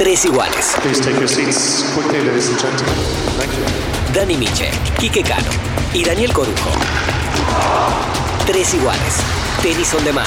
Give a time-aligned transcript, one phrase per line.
[0.00, 0.76] Tres iguales.
[4.14, 5.50] Dani Miche, Quique Cano
[5.92, 6.70] y Daniel Corujo.
[8.46, 9.16] Tres iguales.
[9.62, 10.26] Tenis on demand.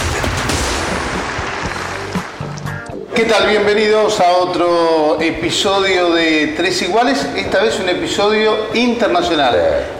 [3.15, 3.49] ¿Qué tal?
[3.49, 9.57] Bienvenidos a otro episodio de Tres Iguales, esta vez un episodio internacional,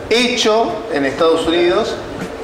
[0.08, 1.96] hecho en Estados Unidos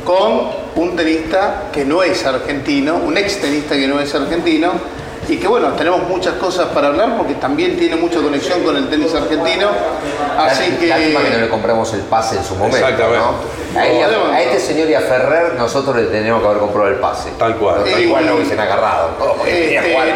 [0.04, 4.99] con un tenista que no es argentino, un ex tenista que no es argentino,
[5.30, 8.90] y que bueno, tenemos muchas cosas para hablar porque también tiene mucha conexión con el
[8.90, 9.68] tenis argentino,
[10.38, 10.88] así que...
[10.88, 12.78] Lástima que no le compramos el pase en su momento.
[12.78, 13.20] Exactamente.
[13.20, 13.80] ¿no?
[13.80, 14.32] A, él- Podemos.
[14.32, 17.30] a este señor y a Ferrer nosotros le teníamos que haber comprado el pase.
[17.38, 17.82] Tal cual.
[17.84, 19.10] Pero Y- igual no hubiesen agarrado.
[19.20, 19.46] Oh, jugar.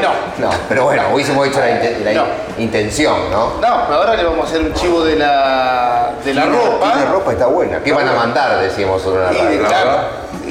[0.02, 0.48] no.
[0.48, 2.25] No, pero bueno, hubiésemos hecho la, la
[2.58, 3.50] intención, ¿no?
[3.61, 6.95] No, pero ahora le vamos a hacer un chivo de la, de la ropa.
[6.95, 7.80] La ropa está buena.
[7.84, 8.59] ¿Qué van a mandar?
[8.61, 9.67] Decíamos sobre la Y, radio.
[9.67, 9.98] claro,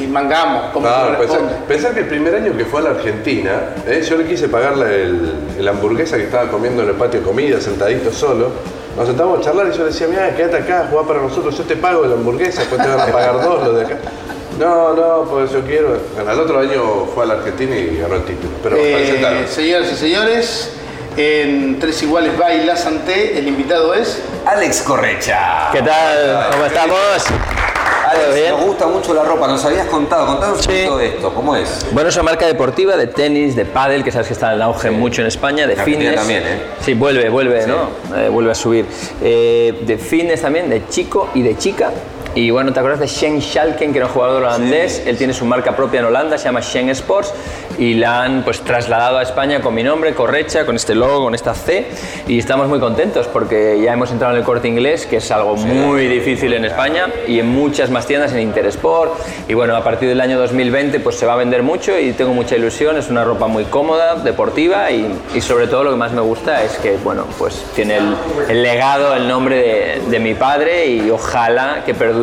[0.03, 1.55] y mangamos, como Claro, pensar, corresponde.
[1.69, 3.51] pensar que el primer año que fue a la Argentina,
[3.87, 7.27] eh, yo le quise pagarle el, el hamburguesa que estaba comiendo en el patio de
[7.27, 8.51] comida, sentadito solo.
[8.97, 11.77] Nos sentamos a charlar y yo decía, mira, quédate acá, jugá para nosotros, yo te
[11.77, 13.99] pago la hamburguesa, después te van a pagar dos los de acá.
[14.59, 15.97] No, no, pues yo quiero.
[16.15, 18.53] Bueno, el otro año fue a la Argentina y ganó el título.
[18.63, 20.73] Pero Eh, señoras y señores,
[21.17, 24.23] en Tres Iguales Baila Santé, el invitado es...
[24.45, 25.71] Alex Correcha.
[25.73, 26.49] ¿Qué tal?
[26.53, 26.99] ¿Cómo estamos?
[28.13, 28.51] Alex, ¿Todo bien?
[28.53, 29.47] nos gusta mucho la ropa.
[29.49, 30.27] Nos habías contado.
[30.27, 30.69] Contanos un Sí.
[30.71, 31.35] poquito de esto.
[31.35, 31.87] ¿Cómo es?
[31.93, 34.91] Bueno, es una marca deportiva de tenis, de pádel, que sabes que está en auge
[34.91, 36.15] mucho en España, de fitness.
[36.15, 36.63] también, ¿eh?
[36.81, 37.89] Sí, vuelve, vuelve, ¿no?
[38.17, 38.87] Eh, vuelve a subir.
[39.21, 41.91] Eh, de fitness también, de chico y de chica.
[42.35, 45.03] Y bueno, ¿te acuerdas de Shen Schalken, que era un jugador holandés?
[45.07, 47.35] Él tiene su marca propia en Holanda, se llama Shen Sports,
[47.79, 51.35] y la han pues trasladado a España con mi nombre, Correcha, con este logo, con
[51.35, 51.89] esta C,
[52.27, 55.57] y estamos muy contentos porque ya hemos entrado en el corte inglés, que es algo
[55.57, 59.13] muy difícil en España, y en muchas más tiendas, en Intersport,
[59.47, 62.33] y bueno, a partir del año 2020 pues se va a vender mucho y tengo
[62.33, 66.13] mucha ilusión, es una ropa muy cómoda, deportiva, y, y sobre todo lo que más
[66.13, 68.15] me gusta es que, bueno, pues tiene el,
[68.49, 72.22] el legado, el nombre de, de mi padre, y ojalá que perdure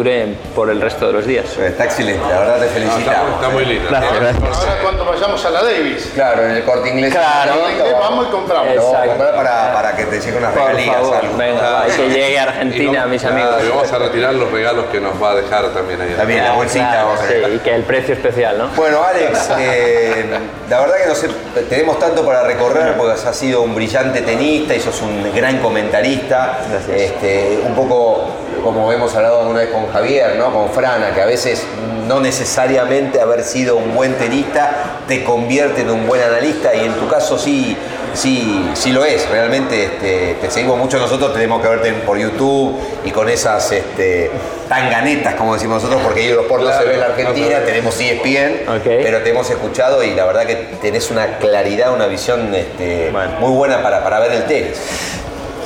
[0.55, 1.45] por el resto de los días.
[1.58, 2.21] Está excelente.
[2.30, 3.33] La verdad te No, está, felicitamos.
[3.36, 3.89] está muy lindo.
[3.89, 4.20] Gracias, ¿no?
[4.20, 4.58] gracias.
[4.60, 7.14] Ahora cuando vayamos a la Davis, Claro, en el corte inglés.
[7.14, 7.54] Claro.
[7.99, 8.67] Vamos y compramos.
[8.76, 9.09] Vamos a Exacto.
[9.09, 10.95] comprar para, para que te lleguen unas Por regalías.
[10.95, 13.64] favor, venga, y que llegue a Y Argentina, no- mis claro, amigos.
[13.65, 16.14] y vamos a retirar los regalos que nos va a dejar también ahí.
[16.15, 16.89] También la bolsita.
[16.89, 18.67] Claro, vamos a sí, y que el precio especial, ¿no?
[18.76, 20.26] Bueno, Alex, eh,
[20.70, 21.27] la verdad que no sé,
[21.70, 26.59] tenemos tanto para recorrer porque has sido un brillante tenista y sos un gran comentarista.
[26.70, 26.98] Gracias.
[27.02, 28.27] Este, un poco
[28.64, 30.52] como hemos hablado una vez con Javier, ¿no?
[30.54, 31.64] con Frana, que a veces
[32.08, 36.94] no necesariamente haber sido un buen tenista te convierte en un buen analista y en
[36.94, 37.76] tu caso sí,
[38.14, 39.27] sí, sí lo es.
[39.30, 44.30] Realmente este, te seguimos mucho nosotros, tenemos que verte por YouTube y con esas este,
[44.67, 47.66] tanganetas, como decimos nosotros, porque ellos por no se ve en la Argentina, ve.
[47.66, 48.83] tenemos ESPN, Ok.
[49.04, 53.32] pero te hemos escuchado y la verdad que tenés una claridad, una visión este, Bueno.
[53.39, 54.77] muy buena para, para ver el tenis.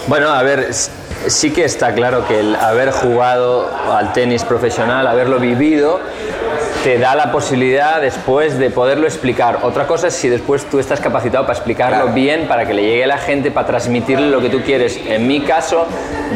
[0.07, 0.69] Bueno, a ver,
[1.27, 5.99] sí que está claro que el haber jugado al tenis profesional, haberlo vivido,
[6.83, 9.59] te da la posibilidad después de poderlo explicar.
[9.61, 12.13] Otra cosa es si después tú estás capacitado para explicarlo Claro.
[12.13, 14.99] bien, para que le llegue a la gente, para transmitirle lo que tú quieres.
[15.07, 15.85] En mi caso,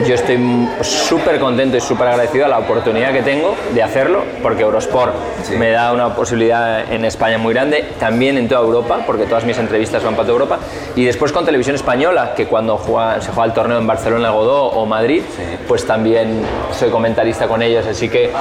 [0.08, 0.38] yo estoy
[0.82, 5.14] súper contento y súper agradecido a la oportunidad que tengo de hacerlo, porque Eurosport
[5.44, 5.56] Sí.
[5.58, 9.58] me da una posibilidad en España muy grande, también en toda Europa, porque todas mis
[9.58, 10.60] entrevistas van para toda Europa,
[10.96, 14.68] y después con Televisión Española, que cuando juega- se juega el torneo en Barcelona, Godó
[14.68, 15.24] o Madrid,
[15.68, 16.42] pues también
[16.72, 18.32] soy comentarista con ellos, así que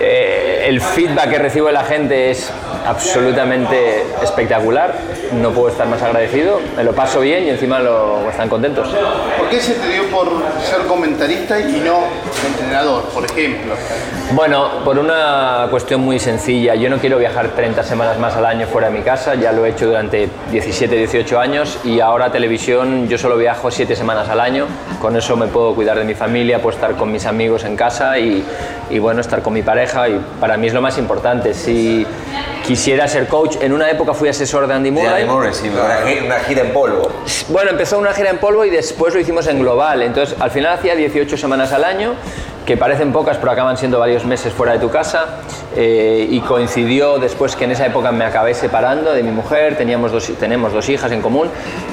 [0.00, 2.48] eh, el feedback que recibo de la gente es
[2.86, 4.94] absolutamente espectacular,
[5.32, 8.88] no puedo estar más agradecido, me lo paso bien y encima lo, están contentos.
[9.36, 10.28] ¿por qué se te dio por
[10.62, 12.04] ser comentarista y no
[12.46, 13.74] entrenador, por ejemplo?
[14.32, 16.74] Bueno, por una cuestión muy sencilla.
[16.74, 19.34] Yo no quiero viajar 30 semanas más al año fuera de mi casa.
[19.34, 23.96] Ya lo he hecho durante 17, 18 años y ahora televisión yo solo viajo 7
[23.96, 24.66] semanas al año.
[25.00, 28.18] Con eso me puedo cuidar de mi familia, puedo estar con mis amigos en casa
[28.18, 28.44] y,
[28.90, 30.08] y, bueno, estar con mi pareja.
[30.08, 31.54] Y para mí es lo más importante.
[31.54, 32.06] Si
[32.66, 35.22] quisiera ser coach, en una época fui asesor de Andy De Murray.
[35.22, 37.10] Andy Murray, sí, una, una gira en polvo.
[37.48, 40.02] Bueno, empezó una gira en polvo y después lo hicimos en global.
[40.02, 42.14] Entonces, al final hacía 18 semanas al año,
[42.66, 45.40] que parecen pocas, pero acaban siendo varios meses fuera de tu casa.
[45.76, 50.10] eh, y coincidió después que en esa época me acabé separando de mi mujer, teníamos
[50.10, 51.48] dos, tenemos dos hijas en común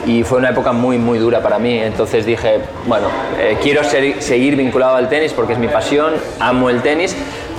[0.06, 1.78] y fue una época muy, muy dura para mí.
[1.80, 3.08] Entonces dije, bueno,
[3.40, 7.16] eh, quiero ser- seguir vinculado al tenis porque es mi pasión, amo el tenis,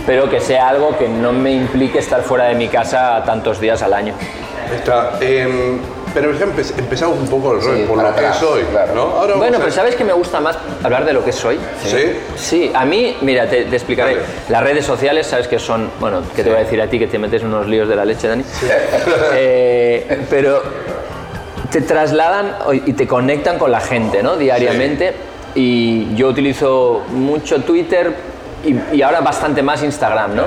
[0.09, 3.83] pero que sea algo que no me implique estar fuera de mi casa tantos días
[3.83, 4.15] al año.
[4.75, 5.19] Está.
[5.21, 5.79] em,
[6.15, 8.95] pero ya empe- empezamos un poco el rol Sí, por lo que soy, claro.
[8.95, 9.03] ¿no?
[9.03, 11.59] Ahora Bueno, a- pero ¿sabes que me gusta más hablar de lo que soy?
[11.85, 12.13] ¿Sí?
[12.37, 14.15] Sí, a mí, mira, te, te explicaré.
[14.15, 14.27] Vale.
[14.49, 17.07] Las redes sociales, sabes que son, bueno, que te voy a decir a ti que
[17.07, 18.45] te metes en unos líos de la leche, Dani.
[19.35, 20.63] Eh, pero
[21.71, 22.57] te trasladan
[22.87, 24.37] y te conectan con la gente, ¿no?
[24.37, 25.13] Diariamente.
[25.55, 28.15] Y yo utilizo mucho Twitter
[28.65, 30.45] y, y ahora bastante más Instagram, ¿no?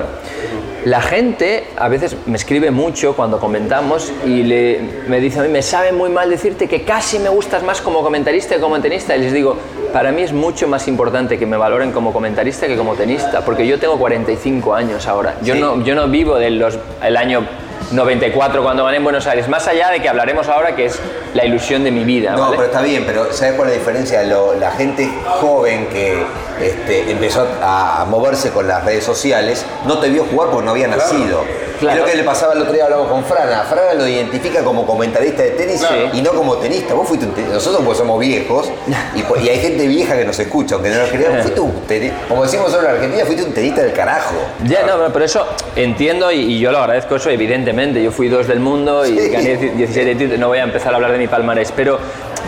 [0.84, 5.48] La gente a veces me escribe mucho cuando comentamos y le, me dice a mí,
[5.48, 9.14] me sabe muy mal decirte que casi me gustas más como comentarista que como tenista.
[9.16, 9.56] Y les digo,
[9.92, 13.64] para mí es mucho más importante que me valoren como comentarista que como tenista, porque
[13.64, 15.36] yo tengo 45 años ahora.
[15.42, 15.60] Yo, Sí.
[15.60, 17.46] no, yo no vivo del los, el año
[17.92, 20.98] 94 cuando gané en Buenos Aires, más allá de que hablaremos ahora que es
[21.34, 22.32] la ilusión de mi vida.
[22.32, 22.56] No, ¿vale?
[22.56, 24.22] pero está bien, pero ¿sabes cuál es la diferencia?
[24.24, 25.08] Lo- la gente
[25.40, 26.22] joven que
[26.60, 30.70] este, empezó a, a moverse con las redes sociales no te vio jugar porque no
[30.72, 31.44] había nacido.
[31.82, 31.98] Claro.
[32.00, 33.62] Es lo que le pasaba el otro día, hablamos con Frana.
[33.64, 36.10] Frana lo identifica como comentarista de tenis Claro.
[36.12, 36.94] y no como tenista.
[36.94, 37.54] Vos fuiste un tenista.
[37.54, 38.70] Nosotros pues somos viejos
[39.14, 41.42] y, y hay gente vieja que nos escucha, aunque no nos crean.
[41.42, 44.34] Fuiste un teni- como decimos nosotros en Argentina, fuiste un tenista del carajo.
[44.64, 45.44] Ya, no, no, pero eso
[45.76, 48.02] entiendo y, y yo lo agradezco eso, evidentemente.
[48.02, 49.28] Yo fui dos del mundo y Sí.
[49.28, 51.98] gané 17 títulos, no voy a empezar a hablar de mi palmarés, pero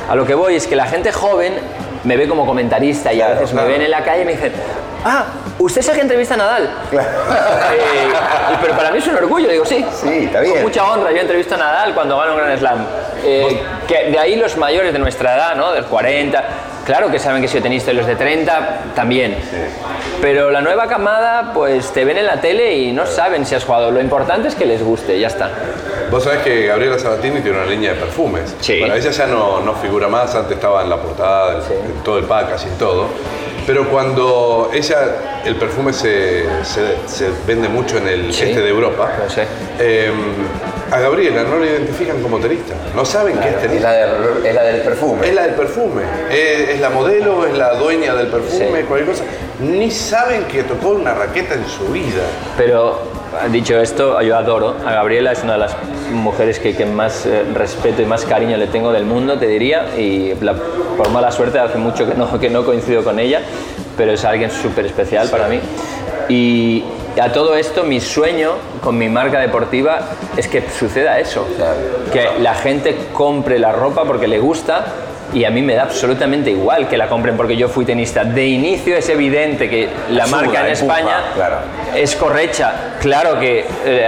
[0.08, 1.54] a lo que voy es que la gente joven
[2.04, 3.66] me ve como comentarista y a Claro, veces claro.
[3.68, 4.52] me ven en la calle y me dicen,
[5.04, 5.24] ah,
[5.58, 6.70] ¿usted es el que entrevista a Nadal?
[6.92, 6.98] Eh,
[8.52, 9.84] y- pero para mí es un orgullo, digo, sí.
[10.02, 10.52] Sí, está bien.
[10.54, 12.86] Con mucha honra, yo entrevisto a Nadal cuando gana un Grand Slam.
[13.24, 15.72] Eh, que de ahí los mayores de nuestra edad, ¿no?
[15.72, 16.44] Del 40,
[16.84, 19.36] claro que saben que tenista y los de 30 también.
[20.20, 23.64] Pero la nueva camada, pues te ven en la tele y no saben si has
[23.64, 23.90] jugado.
[23.90, 25.50] Lo importante es que les guste, ya está.
[26.10, 28.54] Vos sabés que Gabriela Sabatini tiene una línea de perfumes.
[28.60, 28.78] Sí.
[28.78, 32.18] Bueno, ella ya no, no figura más, antes estaba en la portada, del- en todo
[32.18, 33.06] el packaging, todo.
[33.66, 34.98] Pero cuando ella,
[35.44, 38.44] el perfume se, se- se vende mucho en el Sí.
[38.44, 39.46] este de Europa, Lo sé.
[39.78, 40.12] eh,
[40.90, 42.74] a Gabriela no la identifican como tenista.
[42.94, 43.90] No saben que es Es tenista.
[43.90, 45.28] la, del- es la del perfume.
[45.28, 46.02] Es la del perfume.
[46.30, 48.84] Es, es la modelo, es la dueña del perfume, Sí.
[48.86, 49.24] cualquier cosa.
[49.60, 52.22] Ni saben que tocó una raqueta en su vida.
[52.56, 52.98] Pero
[53.50, 55.76] dicho esto, yo adoro a Gabriela, es una de las
[56.12, 59.96] mujeres que, que más eh, respeto y más cariño le tengo del mundo, te diría,
[59.96, 63.40] y la- por mala suerte hace mucho que no, que no coincido con ella,
[63.96, 65.60] pero es alguien súper especial para mí.
[66.28, 66.84] Y
[67.20, 68.52] a todo esto, mi sueño
[68.82, 70.00] con mi marca deportiva
[70.36, 72.10] es que suceda eso, Claro.
[72.12, 74.84] que la gente compre la ropa porque le gusta.
[75.32, 78.22] Y a mí me da absolutamente igual que la compren porque yo fui tenista.
[78.22, 81.56] De inicio es evidente que la marca en España claro.
[81.92, 82.94] es correcta.
[83.00, 84.06] Claro que eh,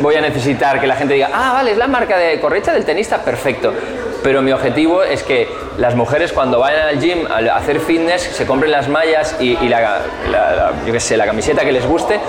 [0.00, 2.84] voy a necesitar que la gente diga, ah, vale, es la marca de correcta del
[2.84, 3.72] tenista, perfecto.
[4.22, 5.48] Pero mi objetivo es que
[5.78, 10.02] las mujeres cuando vayan al gym a hacer fitness se compren las mallas y, la,
[10.86, 12.20] yo sé, la camiseta que les guste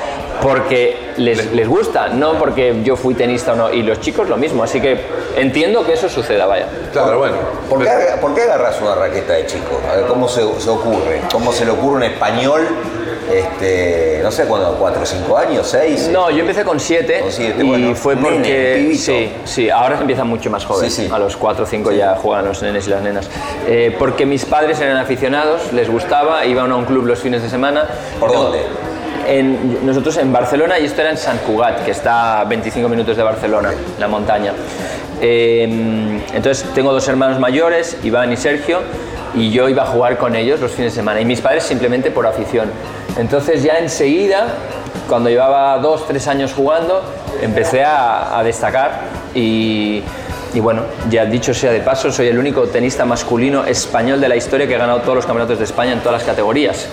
[0.41, 3.71] porque les, les gusta, no porque yo fui tenista o no.
[3.73, 4.99] Y los chicos lo mismo, así que
[5.37, 6.67] entiendo que eso suceda, vaya.
[6.91, 7.35] Claro, bueno.
[7.69, 9.79] ¿Por qué, aga- por qué agarras una raqueta de chico?
[9.91, 11.21] A ver, ¿cómo se, se ocurre?
[11.31, 12.67] ¿Cómo se le ocurre un español,
[13.31, 16.09] este, no sé cuándo, cuatro, cinco años, seis?
[16.11, 19.01] No, yo empecé con siete, Con siete, y bueno, fue nene, porque pibito.
[19.03, 21.11] sí, sí, ahora se empiezan mucho más jóvenes, Sí, sí.
[21.13, 23.29] a los 4 o 5 ya juegan los nenes y las nenas.
[23.67, 27.49] Eh, porque mis padres eran aficionados, les gustaba, iban a un club los fines de
[27.49, 27.87] semana.
[28.19, 28.59] ¿Por dónde?
[29.27, 33.15] En, nosotros en Barcelona y esto era en Sant Cugat, que está a 25 minutos
[33.15, 34.53] de Barcelona, la montaña.
[35.21, 38.81] Eh, entonces tengo dos hermanos mayores, Iván y Sergio,
[39.35, 41.21] y yo iba a jugar con ellos los fines de semana.
[41.21, 42.69] Y mis padres simplemente por afición.
[43.17, 44.47] Entonces ya enseguida,
[45.07, 47.01] cuando llevaba dos, tres años jugando,
[47.41, 49.01] empecé a, a destacar
[49.33, 50.03] y,
[50.53, 54.35] y bueno, ya dicho sea de paso, soy el único tenista masculino español de la
[54.35, 56.87] historia que ha ganado todos los campeonatos de España en todas las categorías.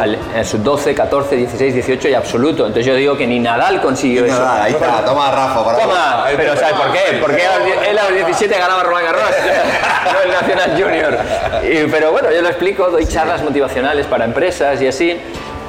[0.00, 2.66] Al- En sub 12, 14, 16, 18 y absoluto.
[2.66, 4.34] Entonces yo digo que ni Nadal consiguió eso.
[4.38, 7.18] Nada, ahí está, toma Rafa para Toma, Ahí pero ¿sabes por qué?
[7.20, 9.22] Porque él a los die- él a los 17 ganaba Roland Garros,
[10.12, 11.18] no el Nacional Junior.
[11.62, 15.16] Y- pero bueno, yo lo explico, doy charlas motivacionales para empresas y así,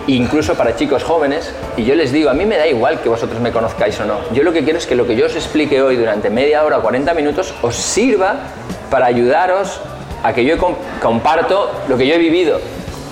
[0.08, 3.40] incluso para chicos jóvenes, y yo les digo, a mí me da igual que vosotros
[3.42, 4.16] me conozcáis o no.
[4.34, 6.78] Yo lo que quiero es que lo que yo os explique hoy durante media hora
[6.78, 8.36] o 40 minutos os sirva
[8.90, 9.82] para ayudaros
[10.24, 12.60] a que yo com- comparto lo que yo he vivido.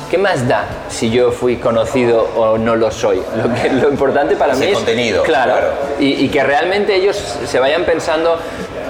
[0.10, 3.22] ¿Qué más da si yo fui conocido o no lo soy?
[3.36, 5.68] Lo, que, lo importante para Ese mí es contenido, claro, claro.
[6.00, 8.38] y, y que realmente ellos se vayan pensando,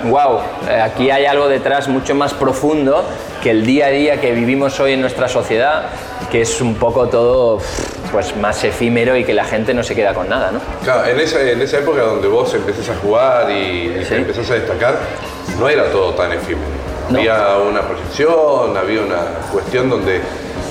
[0.10, 0.40] wow,
[0.84, 3.04] aquí hay algo detrás mucho más profundo
[3.42, 5.84] que el día a día que vivimos hoy en nuestra sociedad,
[6.32, 7.60] que es un poco todo
[8.16, 10.62] pues más efímero y que la gente no se queda con nada, ¿no?
[10.86, 13.54] Claro, en esa, en esa época donde vos empezás a jugar y,
[14.00, 14.16] y Sí.
[14.16, 14.96] empezás a destacar,
[15.60, 16.64] no era todo tan efímero.
[17.10, 17.20] No.
[17.20, 19.18] Había una proyección, había una
[19.52, 20.22] cuestión donde,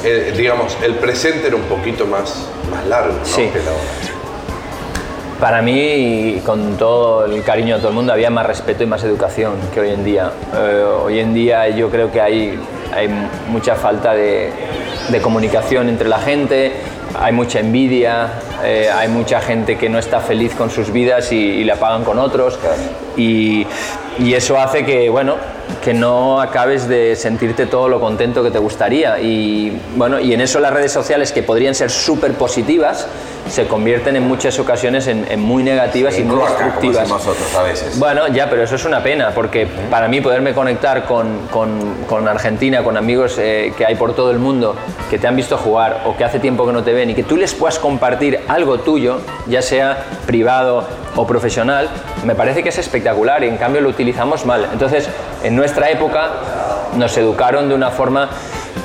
[0.04, 3.24] eh, digamos, el presente era un poquito más, más largo ¿no?
[3.26, 3.42] Sí.
[3.52, 5.38] que la hora.
[5.38, 9.04] Para mí, con todo el cariño de todo el mundo, había más respeto y más
[9.04, 10.30] educación que hoy en día.
[10.56, 12.58] Eh, hoy en día yo creo que hay,
[12.94, 13.08] hay
[13.48, 14.50] mucha falta de,
[15.10, 16.72] de comunicación entre la gente,
[17.18, 18.28] hay mucha envidia,
[18.64, 22.04] eh, hay mucha gente que no está feliz con sus vidas y, y la pagan
[22.04, 22.58] con otros.
[23.16, 23.66] Y,
[24.18, 25.36] y eso hace que, bueno,
[25.82, 29.20] que no acabes de sentirte todo lo contento que te gustaría.
[29.20, 33.06] Y bueno, y en eso las redes sociales que podrían ser súper positivas
[33.50, 37.06] se convierten en muchas ocasiones en, en muy negativas y muy cloaca, destructivas.
[37.08, 37.98] nosotros a veces.
[37.98, 42.26] Bueno, ya, pero eso es una pena, porque para mí poderme conectar con, con- con
[42.26, 44.74] Argentina, con amigos eh, que hay por todo el mundo,
[45.10, 47.22] que te han visto jugar o que hace tiempo que no te ven y que
[47.22, 50.84] tú les puedas compartir algo tuyo, ya sea privado
[51.16, 51.88] o profesional,
[52.24, 54.68] me parece que es espectacular y en cambio lo utilizamos mal.
[54.72, 55.08] Entonces,
[55.42, 56.30] en nuestra época
[56.96, 58.28] nos educaron de una forma,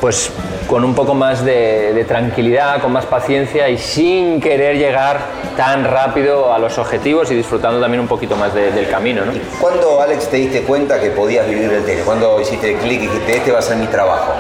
[0.01, 0.31] pues
[0.67, 5.17] con un poco más de, tranquilidad, con más paciencia y sin querer llegar
[5.57, 9.25] tan rápido a los objetivos y disfrutando también un poquito más de- del camino.
[9.25, 9.31] ¿no?
[9.59, 12.03] ¿Cuándo, Alex, te diste cuenta que podías vivir del tenis?
[12.05, 14.33] ¿Cuándo hiciste el clic y dijiste, este va a ser mi trabajo?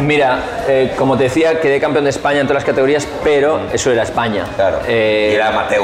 [0.00, 0.38] Mira,
[0.68, 4.02] eh, como te decía, quedé campeón de España en todas las categorías, pero eso era
[4.02, 4.44] España.
[4.56, 4.78] Claro.
[4.86, 5.82] Eh, y era amateur.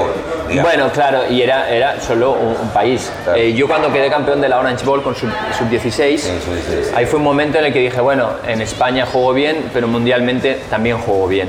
[0.49, 0.70] digamos.
[0.70, 3.11] Bueno, claro, y era, era solo un, un país.
[3.25, 3.38] Claro.
[3.38, 5.30] Eh, yo cuando quedé campeón de la Orange Bowl con sub,
[5.68, 6.96] 16, sub-16.
[6.96, 10.61] ahí fue un momento en el que dije, bueno, en España juego bien, pero mundialmente
[10.70, 11.49] también juego bien.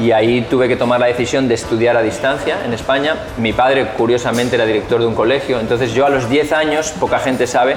[0.00, 3.16] Y ahí tuve que tomar la decisión de estudiar a distancia en España.
[3.36, 7.18] Mi padre, curiosamente, era director de un colegio, entonces yo a los 10 años, poca
[7.18, 7.76] gente sabe,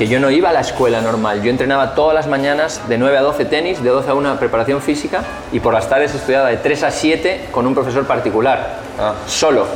[0.00, 1.42] que yo no iba a la escuela normal.
[1.42, 4.80] Yo entrenaba todas las mañanas de 9 a 12 tenis, de 12 a 1 preparación
[4.80, 5.20] física
[5.52, 9.12] y por las tardes estudiaba de 3 a 7 con un profesor particular, Ah.
[9.26, 9.66] solo.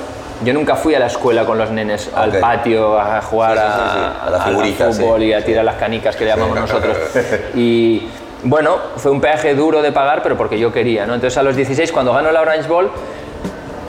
[0.42, 2.40] Yo nunca fui a la escuela con los nenes al Ok.
[2.40, 4.26] patio a jugar Sí, sí, sí, a.
[4.26, 5.26] A las al figuritas, fútbol sí.
[5.26, 6.96] y a tirar las canicas que le llamamos nosotros.
[7.54, 8.08] Y
[8.44, 11.04] bueno, fue un peaje duro de pagar, pero porque yo quería.
[11.04, 11.14] ¿no?
[11.16, 12.90] Entonces a los 16, cuando gano la Orange Bowl,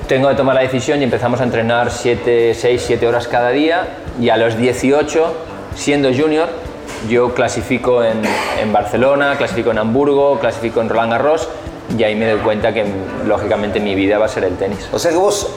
[0.10, 3.88] tengo que tomar la decisión y empezamos a entrenar 7, 6, 7 horas cada día
[4.20, 5.34] y a los 18,
[5.75, 6.50] siendo junior,
[7.10, 8.22] yo clasifico en,
[8.62, 11.48] en Barcelona, clasifico en Hamburgo, clasifico en Roland Garros
[11.98, 12.86] y ahí me doy cuenta que
[13.27, 14.88] lógicamente mi vida va a ser el tenis.
[14.91, 15.50] O sea que vos,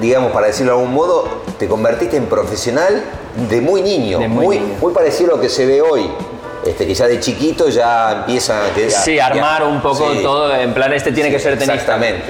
[0.00, 1.26] digamos, para decirlo de algún modo,
[1.58, 3.02] te convertiste en profesional
[3.48, 4.18] de muy niño.
[4.18, 4.74] De muy muy, niño.
[4.80, 6.08] muy parecido a lo que se ve hoy.
[6.64, 8.90] Este, que ya de chiquito ya empiezan a...
[8.90, 10.20] Sí, ya- armar un poco sí.
[10.22, 11.74] todo, en plan este tiene que ser tenista.
[11.74, 12.22] Exactamente.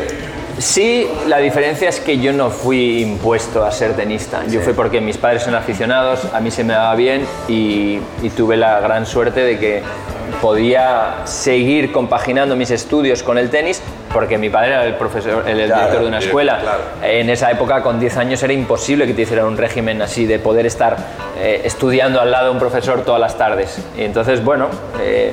[0.63, 4.45] Sí, la diferencia es que yo no fui impuesto a ser tenista.
[4.47, 8.31] Yo fui porque mis padres son aficionados, a mí se me daba bien y, y
[8.31, 9.83] tuve la gran suerte de que
[10.41, 15.67] podía seguir compaginando mis estudios con el tenis porque mi padre era el profesor, el,
[15.67, 16.61] Claro, director de una escuela.
[16.61, 16.81] claro.
[17.03, 20.39] En esa época, con 10 años, era imposible que te hicieran un régimen así de
[20.39, 20.97] poder estar
[21.39, 23.79] eh, estudiando al lado de un profesor todas las tardes.
[23.99, 24.69] Y entonces, bueno,
[25.01, 25.33] eh,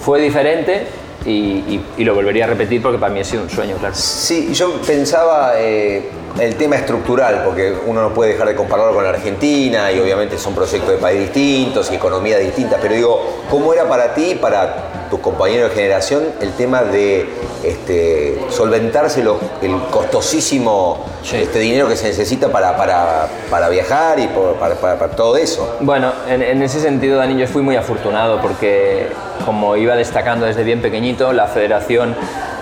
[0.00, 0.86] fue diferente
[1.28, 3.94] y, lo volvería a repetir porque para mí ha sido un sueño, claro.
[3.94, 6.08] Sí, yo pensaba eh,
[6.40, 10.38] el tema estructural, porque uno no puede dejar de compararlo con la Argentina y obviamente
[10.38, 13.20] son proyectos de país distintos y economías distintas, pero digo,
[13.50, 17.26] ¿cómo era para ti, para tus compañeros de generación, el tema de
[17.64, 21.36] este, solventarse lo- el costosísimo Sí.
[21.36, 25.36] este, dinero que se necesita para, para, para viajar y por- para, para- para todo
[25.36, 25.76] eso?
[25.80, 29.08] Bueno, en, en ese sentido, Dani, yo fui muy afortunado porque
[29.44, 32.14] como iba destacando desde bien pequeñito, la federación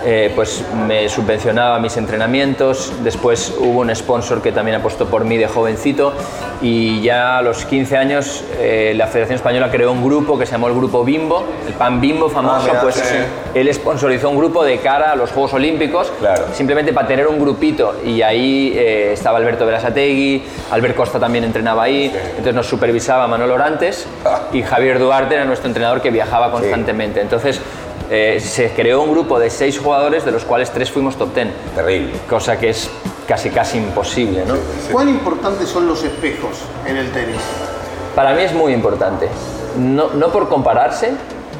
[0.09, 5.35] eh, pues me subvencionaba mis entrenamientos, después hubo un sponsor que también apostó por mí
[5.35, 6.13] de jovencito
[6.61, 10.53] y ya a los 15 años eh, la Federación Española creó un grupo que se
[10.53, 13.15] llamó el Grupo Bimbo, el pan Bimbo famoso, mira, pues sí.
[13.53, 16.45] él sponsorizó un grupo de cara a los Juegos Olímpicos, Claro.
[16.53, 21.83] simplemente para tener un grupito y ahí eh, estaba Alberto Berasategui, Albert Costa también entrenaba
[21.83, 24.43] ahí, entonces nos supervisaba Manolo Orantes Ah.
[24.53, 27.19] y Javier Duarte era nuestro entrenador que viajaba constantemente.
[27.19, 27.59] Entonces
[28.09, 31.51] eh, se creó un grupo de seis jugadores de los cuales tres fuimos top ten,
[31.75, 32.13] Terrible.
[32.29, 32.89] cosa que es
[33.27, 34.55] casi casi imposible, ¿no?
[34.91, 37.37] ¿Cuán importantes son los espejos en el tenis?
[38.15, 39.27] Para mí es muy importante.
[39.77, 41.11] No, no por compararse,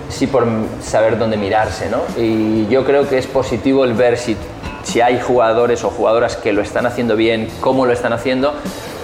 [0.09, 0.47] sí por
[0.81, 1.99] saber dónde mirarse, ¿no?
[2.17, 4.37] Y yo creo que es positivo el ver si,
[4.83, 8.53] si hay jugadores o jugadoras que lo están haciendo bien, cómo lo están haciendo.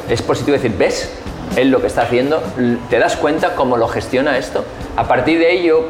[0.10, 1.12] Es positivo decir, ¿ves?
[1.58, 2.42] Él lo que está haciendo,
[2.90, 4.64] ¿te das cuenta cómo lo gestiona esto?
[4.96, 5.86] A partir de ello,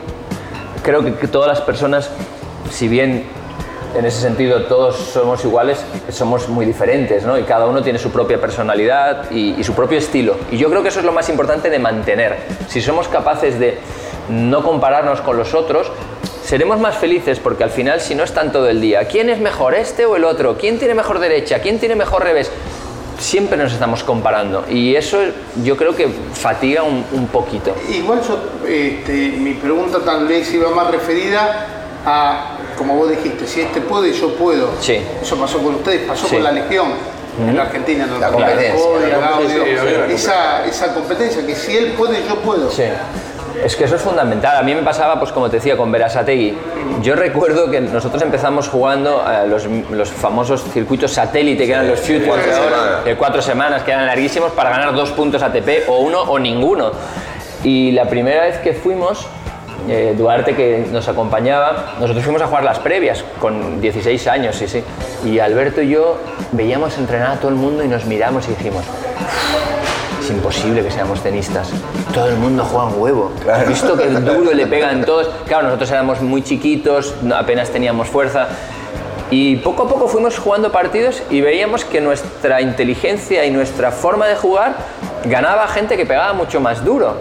[0.84, 2.10] creo que, todas las personas,
[2.70, 3.24] si bien
[3.96, 7.38] en ese sentido todos somos iguales, somos muy diferentes, ¿no?
[7.38, 10.36] Y cada uno tiene su propia personalidad y, y su propio estilo.
[10.52, 12.38] Y yo creo que eso es lo más importante de mantener.
[12.68, 13.78] Si somos capaces de
[14.30, 15.92] no compararnos con los otros,
[16.44, 19.75] seremos más felices porque al final, si no están todo el día, ¿quién es mejor,
[19.75, 20.58] este o el otro?
[20.58, 21.60] ¿Quién tiene mejor derecha?
[21.60, 22.52] ¿Quién tiene mejor revés?
[23.20, 25.20] Siempre nos estamos comparando y eso
[25.63, 27.75] yo creo que fatiga un, un poquito.
[27.89, 31.67] Igual yo, este, mi pregunta tal vez iba más referida
[32.05, 34.72] a, como vos dijiste, si este puede, yo puedo.
[34.82, 35.00] Sí.
[35.22, 36.36] Eso pasó con ustedes, pasó Sí.
[36.36, 36.88] con la Legión.
[37.39, 38.75] En la Argentina, no La competencia.
[40.10, 42.70] Esa, esa competencia, que si él puede, yo puedo.
[42.70, 42.84] Sí.
[43.62, 44.57] Es que eso es fundamental.
[44.57, 46.57] A mí me pasaba, pues como te decía, con Berasategui.
[47.01, 52.00] Yo recuerdo que nosotros empezamos jugando a los, los famosos circuitos satélite, que eran los
[52.00, 56.22] Futures ahora, de cuatro semanas, que eran larguísimos para ganar dos puntos ATP, o uno
[56.22, 56.91] o ninguno.
[57.63, 59.27] Y la primera vez que fuimos,
[59.88, 64.67] eh, Duarte que nos acompañaba, nosotros fuimos a jugar las previas con 16 años, sí,
[64.67, 64.83] sí.
[65.25, 66.17] Y Alberto y yo
[66.51, 68.83] veíamos entrenar a todo el mundo y nos miramos y dijimos,
[70.24, 71.70] es imposible que seamos tenistas.
[72.13, 73.32] Todo el mundo juega un huevo.
[73.51, 75.30] ¿Has visto que duro le pegan todos?
[75.46, 78.48] Claro, nosotros éramos muy chiquitos, apenas teníamos fuerza.
[79.32, 84.27] Y poco a poco fuimos jugando partidos y veíamos que nuestra inteligencia y nuestra forma
[84.27, 84.75] de jugar
[85.25, 87.15] ganaba a gente que pegaba mucho más duro.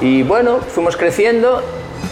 [0.00, 1.62] Y bueno, fuimos creciendo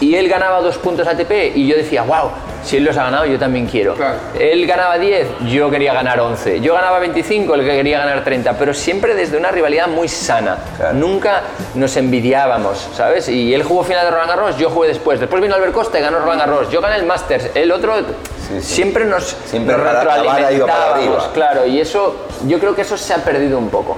[0.01, 2.31] y él ganaba dos puntos ATP y yo decía, wow,
[2.65, 3.95] si él los ha ganado, yo también quiero.
[3.95, 4.17] Claro.
[4.39, 6.61] Él ganaba 10, yo quería ganar 11.
[6.61, 10.59] Yo ganaba 25, él quería ganar 30, pero siempre desde una rivalidad muy sana.
[10.77, 10.95] Claro.
[10.95, 11.43] Nunca
[11.75, 13.29] nos envidiábamos, ¿sabes?
[13.29, 15.21] Y él jugó final de Roland Garros, yo jugué después.
[15.21, 16.71] Después vino Albert Costa y ganó Roland Garros.
[16.71, 18.61] Yo gané el Masters, el otro sí.
[18.63, 21.31] siempre nos, Siempre nos para retroalimentábamos, arriba.
[21.35, 23.97] Claro, y eso, yo creo que eso se ha perdido un poco.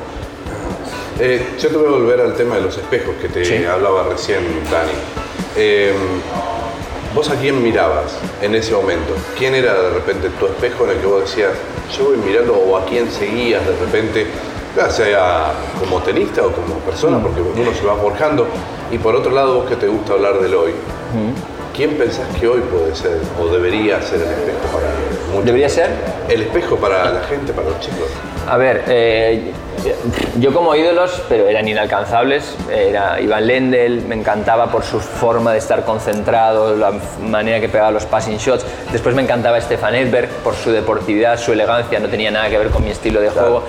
[1.21, 3.65] Eh, yo te voy a volver al tema de los espejos que te Sí.
[3.65, 4.39] hablaba recién,
[4.71, 4.93] Dani.
[5.57, 5.93] Eh,
[7.15, 9.15] ¿Vos a quién mirabas en ese momento?
[9.37, 11.53] ¿Quién era de repente tu espejo en el que vos decías,
[11.97, 14.27] yo voy mirando o a quién seguías de repente,
[14.77, 16.81] ya sea como tenista o como Mm.
[16.81, 18.47] persona, porque uno se va forjando?
[18.91, 21.75] Y por otro lado, vos que te gusta hablar del hoy, Mm.
[21.75, 24.89] ¿quién pensás que hoy puede ser o debería ser el espejo para
[25.31, 25.45] muchos?
[25.47, 25.91] ¿Debería ser?
[26.29, 28.09] El espejo para la gente, para los chicos.
[28.51, 29.53] A ver, eh,
[30.39, 35.59] yo como ídolos, pero eran inalcanzables, era Iván Lendl, me encantaba por su forma de
[35.59, 38.65] estar concentrado, la manera que pegaba los passing shots.
[38.91, 42.71] Después me encantaba Stefan Edberg por su deportividad, su elegancia, no tenía nada que ver
[42.71, 43.65] con mi estilo de juego.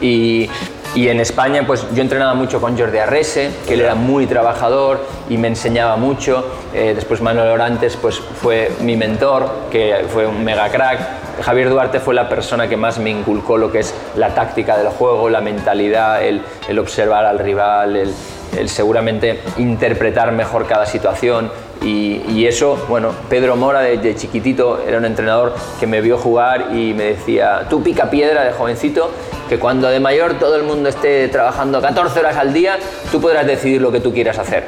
[0.00, 0.48] Y,
[0.94, 5.04] y en España, pues yo entrenaba mucho con Jordi Arrese, que él era muy trabajador
[5.28, 6.46] y me enseñaba mucho.
[6.72, 11.00] Eh, después Manuel Orantes, pues fue mi mentor, que fue un mega crack.
[11.42, 14.88] Javier Duarte fue la persona que más me inculcó lo que es la táctica del
[14.88, 16.42] juego, la mentalidad, el,
[16.78, 21.50] observar al rival, el, seguramente interpretar mejor cada situación.
[21.82, 26.74] Y, eso, bueno, Pedro Mora de, de chiquitito era un entrenador que me vio jugar
[26.74, 29.10] y me decía, tú pica piedra de jovencito,
[29.48, 32.78] que cuando de mayor todo el mundo esté trabajando 14 horas al día,
[33.10, 34.64] tú podrás decidir lo que tú quieras hacer.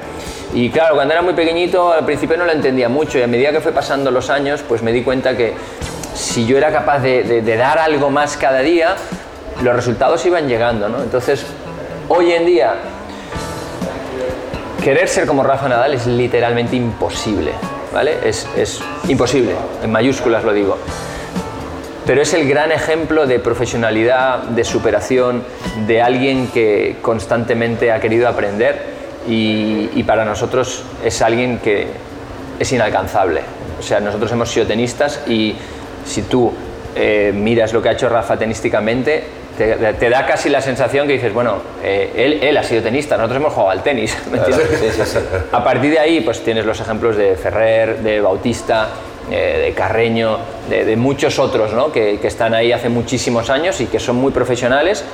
[0.55, 3.53] Y claro, cuando era muy pequeñito al principio no lo entendía mucho y a medida
[3.53, 5.55] que fue pasando los años, pues me di cuenta que
[6.23, 8.95] si yo era capaz de, dar algo más cada día,
[9.61, 10.87] los resultados iban llegando.
[11.03, 11.45] Entonces,
[12.09, 12.75] hoy en día,
[14.83, 17.51] querer ser como Rafa Nadal es literalmente imposible,
[17.93, 18.19] ¿vale?
[18.25, 20.79] Es, es imposible, en mayúsculas lo digo.
[22.07, 25.43] Pero es el gran ejemplo de profesionalidad, de superación,
[25.87, 28.81] de alguien que constantemente ha querido aprender
[29.29, 31.89] y, y para nosotros es alguien que
[32.59, 33.43] es inalcanzable.
[33.79, 35.57] O sea, nosotros hemos sido tenistas y
[36.05, 36.53] si tú
[36.95, 39.25] eh, miras lo que ha hecho Rafa tenísticamente,
[39.57, 43.17] te, te da casi la sensación que dices, bueno, eh, él, él ha sido tenista,
[43.17, 44.17] nosotros hemos jugado al tenis.
[44.31, 44.69] ¿me entiendes?
[44.79, 45.19] Sí, sí, sí.
[45.53, 48.89] A partir de ahí, pues tienes los ejemplos de Ferrer, de Bautista,
[49.31, 50.39] eh, de Carreño,
[50.69, 51.93] de, de muchos otros, ¿no?
[51.93, 55.05] Que, que están ahí hace muchísimos años y que son muy profesionales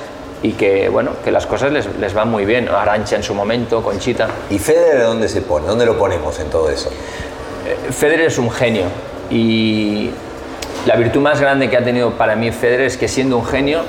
[0.41, 2.69] y que, bueno, que las cosas les, les van muy bien.
[2.69, 4.27] Arancha en su momento, Conchita.
[4.49, 5.67] ¿Y Federer dónde se pone?
[5.67, 6.89] ¿Dónde lo ponemos en todo eso?
[7.91, 8.85] Federer es un genio
[9.29, 10.09] y
[10.85, 13.81] la virtud más grande que ha tenido para mí Federer es que siendo un genio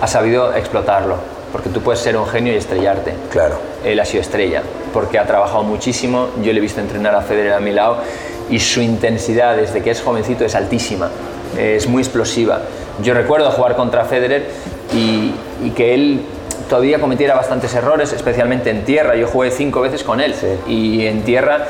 [0.00, 1.16] ha sabido explotarlo,
[1.52, 3.14] porque tú puedes ser un genio y estrellarte.
[3.30, 3.56] Claro.
[3.84, 7.52] Él ha sido estrella, porque ha trabajado muchísimo, yo le he visto entrenar a Federer
[7.52, 7.98] a mi lado
[8.50, 11.10] y su intensidad desde que es jovencito es altísima,
[11.58, 12.60] es muy explosiva.
[13.02, 14.46] Yo recuerdo jugar contra Federer
[14.92, 15.32] y,
[15.64, 16.22] y que él
[16.68, 19.14] todavía cometiera bastantes errores, especialmente en tierra.
[19.14, 20.34] Yo jugué cinco veces con él
[20.66, 21.66] y en tierra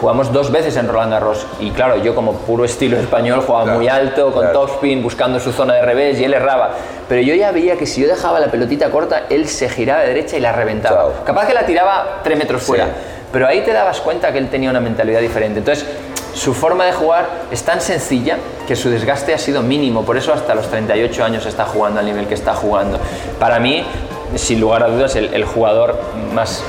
[0.00, 3.78] jugamos dos veces en Roland Garros y claro, yo como puro estilo español jugaba Claro,
[3.78, 4.60] muy alto, con claro.
[4.60, 6.70] topspin, buscando su zona de revés y él erraba.
[7.08, 10.08] Pero yo ya veía que si yo dejaba la pelotita corta, él se giraba de
[10.08, 10.96] derecha y la reventaba.
[11.04, 11.24] Claro.
[11.24, 12.86] Capaz que la tiraba tres metros fuera,
[13.32, 15.58] pero ahí te dabas cuenta que él tenía una mentalidad diferente.
[15.60, 15.86] Entonces,
[16.34, 18.36] su forma de jugar es tan sencilla
[18.68, 22.06] que su desgaste ha sido mínimo, por eso hasta los 38 años está jugando al
[22.06, 22.98] nivel que está jugando.
[23.40, 23.84] Para mí,
[24.34, 25.98] sin lugar a dudas, el, el jugador
[26.34, 26.62] más,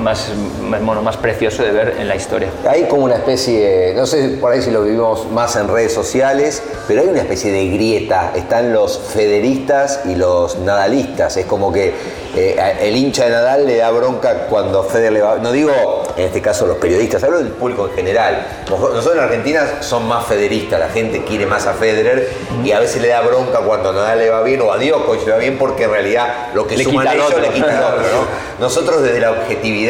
[0.00, 2.48] más, bueno, más precioso de ver en la historia.
[2.68, 6.62] Hay como una especie, no sé por ahí si lo vivimos más en redes sociales,
[6.88, 8.32] pero hay una especie de grieta.
[8.34, 11.36] Están los federistas y los nadalistas.
[11.36, 11.94] Es como que
[12.34, 15.36] eh, el hincha de Nadal le da bronca cuando Federer le va.
[15.36, 18.46] No digo en este caso los periodistas, hablo del público en general.
[18.68, 22.30] Nosotros en Argentina son más federistas, la gente quiere más a Federer
[22.64, 25.26] y a veces le da bronca cuando a Nadal le va bien o a Djokovic
[25.26, 28.02] le va bien porque en realidad lo que Le suman ellos le quita al otro,
[28.02, 28.26] ¿no?
[28.60, 29.81] Nosotros desde la objetividad,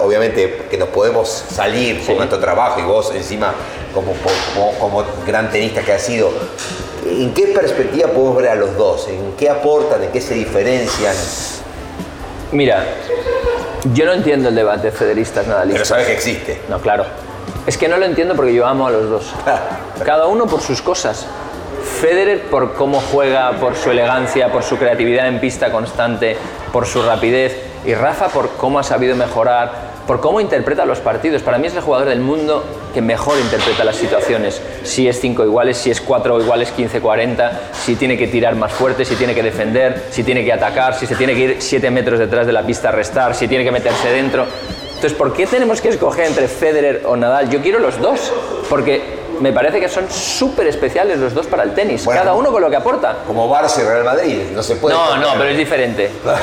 [0.00, 3.52] obviamente que nos podemos salir por nuestro trabajo y vos encima
[3.94, 4.12] como,
[4.54, 6.30] como, como gran tenista que has sido,
[7.06, 9.08] ¿en qué perspectiva podemos ver a los dos?
[9.08, 10.02] ¿En qué aportan?
[10.02, 11.14] ¿En qué se diferencian?
[12.52, 12.84] Mira,
[13.94, 15.88] Yo no entiendo el debate federistas Pero nadalistas.
[15.88, 16.60] sabes que existe.
[16.68, 17.04] No, claro.
[17.66, 19.32] Es que no lo entiendo porque yo amo a los dos.
[20.04, 21.26] Cada uno por sus cosas.
[22.00, 26.36] Federer por cómo juega, por su elegancia, por su creatividad en pista constante,
[26.72, 27.60] por su rapidez.
[27.84, 29.72] Y Rafa por cómo ha sabido mejorar,
[30.06, 31.42] por cómo interpreta los partidos.
[31.42, 34.62] Para mí es el jugador del mundo que mejor interpreta las situaciones.
[34.84, 39.04] Si es 5 iguales, si es 4 iguales, 15-40, si tiene que tirar más fuerte,
[39.04, 42.20] si tiene que defender, si tiene que atacar, si se tiene que ir 7 metros
[42.20, 44.46] detrás de la pista a restar, si tiene que meterse dentro.
[44.86, 47.50] Entonces, ¿por qué tenemos que escoger entre Federer o Nadal?
[47.50, 48.32] Yo quiero los dos,
[48.68, 52.20] porque me parece que son súper especiales los dos para el tenis, Bueno.
[52.20, 53.16] cada uno con lo que aporta.
[53.26, 54.94] Como Barça y Real Madrid, no se puede.
[54.96, 56.10] No, no, pero es diferente.
[56.22, 56.36] pero,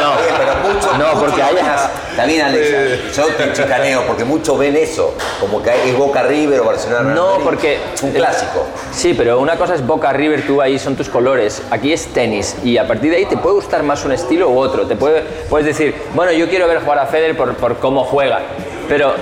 [0.00, 0.12] No.
[0.38, 1.88] pero mucho, No, mucho porque hay- ven así.
[2.10, 3.16] Está bien, Alex.
[3.16, 5.14] Yo te chicaneo porque muchos ven eso.
[5.40, 7.02] Como que es Boca River o Barcelona.
[7.02, 7.44] Real No, Madrid.
[7.44, 7.78] porque...
[7.94, 8.66] Es un clásico.
[8.92, 11.62] Sí, pero una cosa es Boca River, tú ahí son tus colores.
[11.70, 14.58] Aquí es tenis y a partir de ahí te puede gustar más un estilo u
[14.58, 14.86] otro.
[14.86, 18.40] Te puede, puedes decir, bueno, yo quiero ver jugar a Federer por, por cómo juega.
[18.88, 19.12] Pero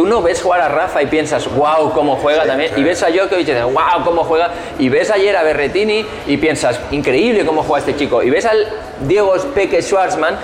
[0.00, 2.72] tú no ves jugar a Rafa y piensas, wow, cómo juega también.
[2.74, 4.50] Y ves a Djokovic y dices, wow, cómo juega.
[4.78, 8.22] Y ves ayer a Berretini y piensas, increíble cómo juega este chico.
[8.22, 8.66] Y ves al
[9.00, 10.38] Diego Peque Schwarzman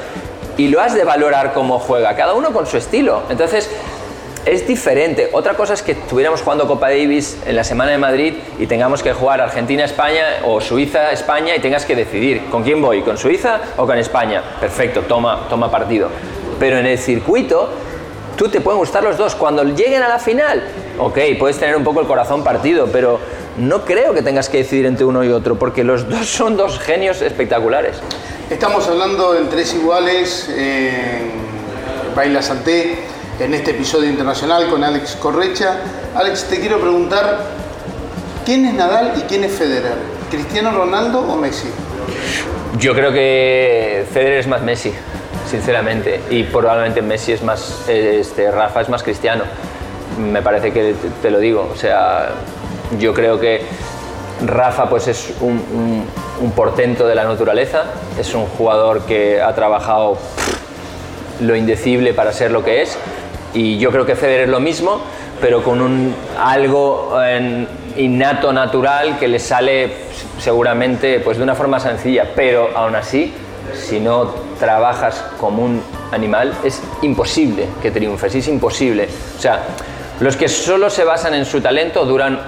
[0.59, 2.15] y lo has de valorar cómo juega.
[2.15, 3.23] Cada uno con su estilo.
[3.31, 3.71] Entonces,
[4.45, 5.31] es diferente.
[5.33, 9.03] Otra cosa es que estuviéramos jugando Copa Davis en la semana de Madrid y tengamos
[9.03, 13.87] que jugar Argentina-España o Suiza-España y tengas que decidir con quién voy, con Suiza o
[13.87, 14.43] con España.
[14.61, 16.11] Perfecto, toma, toma partido.
[16.61, 17.71] Pero en el circuito,
[18.37, 19.35] tú te pueden gustar los dos.
[19.35, 20.63] Cuando lleguen a la final,
[20.99, 23.19] ok, puedes tener un poco el corazón partido, pero
[23.59, 26.79] no creo que tengas que decidir entre uno y otro, porque los dos son dos
[26.79, 27.97] genios espectaculares.
[28.51, 31.33] Estamos hablando en Tres Iguales, en
[32.15, 32.97] Baila Santé,
[33.41, 35.81] en este episodio internacional con Alex Correcha.
[36.15, 37.41] Alex, te quiero preguntar,
[38.45, 39.97] ¿quién es Nadal y quién es Federer?
[40.31, 41.69] ¿Cristiano Ronaldo o Messi?
[42.79, 44.93] Yo creo que Federer es más Messi,
[45.47, 49.45] sinceramente, y probablemente Messi es más, este, Rafa es más cristiano.
[50.19, 52.31] Me parece que te, lo digo, o sea,
[52.99, 53.63] yo creo que
[54.45, 56.05] Rafa pues es un,
[56.55, 57.85] portento de la naturaleza,
[58.19, 60.19] es un jugador que ha trabajado
[61.41, 62.99] lo indecible para ser lo que es,
[63.53, 65.01] y yo creo que Federer es lo mismo,
[65.41, 67.19] pero con un algo
[67.97, 69.93] innato natural que le sale
[70.39, 73.35] seguramente pues de una forma sencilla, pero aún así,
[73.75, 79.09] si no trabajas como un animal, es imposible que triunfes, es imposible.
[79.37, 79.63] O sea,
[80.21, 82.39] los que solo se basan en su talento duran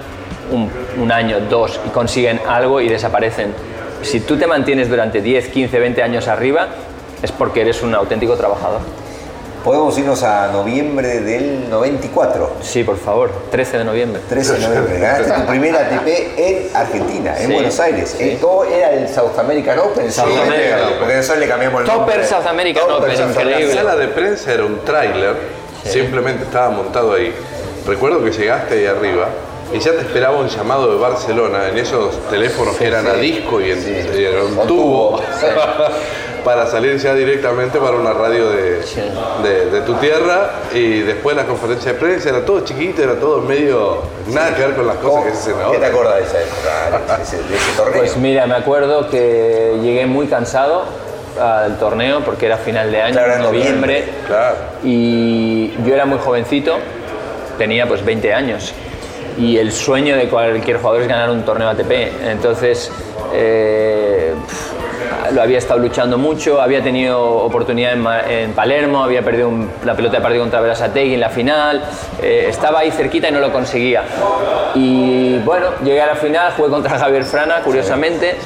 [0.51, 0.69] un,
[1.01, 3.53] un año, dos y consiguen algo y desaparecen.
[4.01, 6.67] Si tú te mantienes durante 10, 15, 20 años arriba,
[7.21, 8.81] es porque eres un auténtico trabajador.
[9.63, 12.51] Podemos irnos a noviembre del 94.
[12.61, 14.21] Sí, por favor, 13 de noviembre.
[14.29, 14.99] 13 de noviembre.
[15.01, 18.15] Ganaste tu primera ATP en Argentina, en Sí, Buenos Aires.
[18.17, 18.37] sí.
[18.41, 20.11] ¿Cómo era el South American Open?
[20.11, 20.97] South Sí, American Open.
[20.99, 22.27] Porque nosotros le cambiamos el Topper nombre.
[22.27, 23.75] South American Topper Open, South increíble.
[23.75, 25.35] La sala de prensa era un tráiler,
[25.83, 27.33] simplemente estaba montado ahí.
[27.85, 29.27] Recuerdo que llegaste ahí arriba
[29.73, 33.59] y ya te esperaba un llamado de Barcelona en esos teléfonos que eran a disco
[33.61, 33.79] y en,
[34.17, 35.45] y en un Con tubo, tubo, sí.
[36.43, 39.01] Para salir ya directamente para una radio de, Sí.
[39.43, 43.41] de- de tu tierra y después la conferencia de prensa era todo chiquito, era todo
[43.41, 45.87] medio nada que ver con las cosas que se hacen ¿Qué te ahora.
[45.87, 47.99] acuerdas de esa época, de ese, de ese torneo?
[47.99, 50.83] Pues mira, me acuerdo que llegué muy cansado
[51.39, 53.71] al torneo porque era final de año, Claro, en en noviembre,
[54.01, 54.55] noviembre, Claro.
[54.83, 56.77] y yo era muy jovencito,
[57.57, 58.73] tenía pues 20 años
[59.37, 62.11] y el sueño de cualquier jugador es ganar un torneo ATP.
[62.29, 62.91] Entonces
[63.33, 64.33] eh,
[65.31, 67.93] lo había estado luchando mucho, había tenido oportunidad
[68.29, 69.51] en, Palermo, había perdido
[69.85, 71.83] la pelota de partido contra Berasategui en la final,
[72.21, 74.03] eh, estaba ahí cerquita y no lo conseguía.
[74.75, 78.37] Y bueno, llegué a la final, jugué contra Javier Frana, curiosamente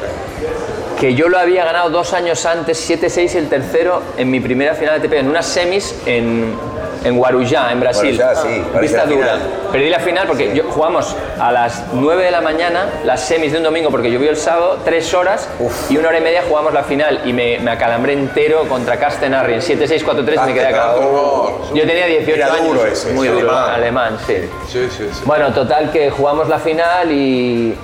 [0.99, 5.01] que yo lo había ganado dos años antes, 7-6 el tercero, en mi primera final
[5.01, 6.55] de ATP, en unas semis en,
[7.03, 8.15] en Guarujá, en Brasil.
[8.15, 9.15] Guarujá, sí, Pista la dura.
[9.33, 9.39] final.
[9.71, 13.57] Perdí la final porque yo, jugamos a las 9 de la mañana, las semis de
[13.57, 15.91] un domingo, porque llovió el sábado, tres horas, Uf.
[15.91, 19.55] y una hora y media jugamos la final, y me, me acalambré entero contra Castenarri
[19.55, 20.77] en 7-6, 4-3 y me quedé acá.
[20.93, 21.73] Castenarri.
[21.73, 22.67] Yo tenía 18 Era años.
[22.67, 23.73] duro ese, muy duro, alemán.
[23.73, 24.35] alemán, sí.
[24.67, 25.21] Sí, sí, sí.
[25.25, 27.75] Bueno, total que jugamos la final y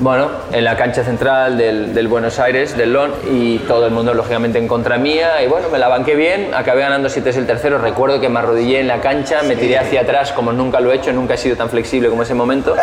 [0.00, 4.14] bueno, en la cancha central del, del Buenos Aires, del LON, y todo el mundo
[4.14, 7.78] lógicamente en contra mía, y bueno, me la banqué bien, acabé ganando 7 el tercero,
[7.78, 10.96] recuerdo que me arrodillé en la cancha, me tiré hacia atrás como nunca lo he
[10.96, 12.76] hecho, nunca he sido tan flexible como ese momento.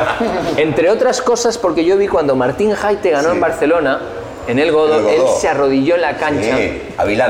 [0.56, 4.00] Entre otras cosas porque yo vi cuando Martín Jaite ganó en Barcelona,
[4.48, 6.82] en el Godó, él se arrodilló en la cancha Sí,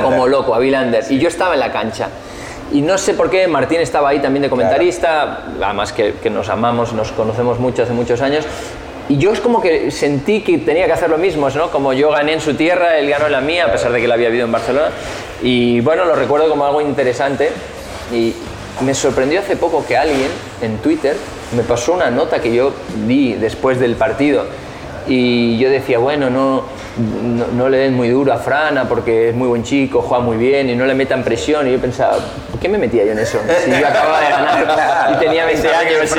[0.02, 2.08] como loco, a Vilander, y yo estaba en la cancha.
[2.72, 6.48] Y no sé por qué Martín estaba ahí también de comentarista, además que, que nos
[6.48, 8.44] amamos, nos conocemos mucho hace muchos años.
[9.08, 11.70] Y yo es como que sentí que tenía que hacer lo mismo, ¿no?
[11.70, 14.08] Como yo gané en su tierra, él ganó en la mía, a pesar de que
[14.08, 14.90] la había habido en Barcelona.
[15.42, 17.50] Y bueno, lo recuerdo como algo interesante
[18.12, 18.34] y
[18.80, 20.28] me sorprendió hace poco que alguien
[20.60, 21.16] en Twitter
[21.56, 22.72] me pasó una nota que yo
[23.06, 24.46] di después del partido
[25.08, 26.64] y yo decía, bueno, no,
[26.98, 30.36] no, no le den muy duro a Frana porque es muy buen chico, juega muy
[30.36, 31.66] bien y no le metan presión.
[31.68, 32.16] Y yo pensaba,
[32.50, 33.38] ¿por qué me metía yo en eso?
[33.64, 36.16] Si yo acababa de ganar y tenía 20 Esa años.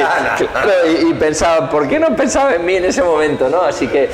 [1.02, 3.50] y- y, y pensaba, ¿por qué no pensaba en mí en ese momento?
[3.50, 3.62] ¿no?
[3.62, 4.10] Así que...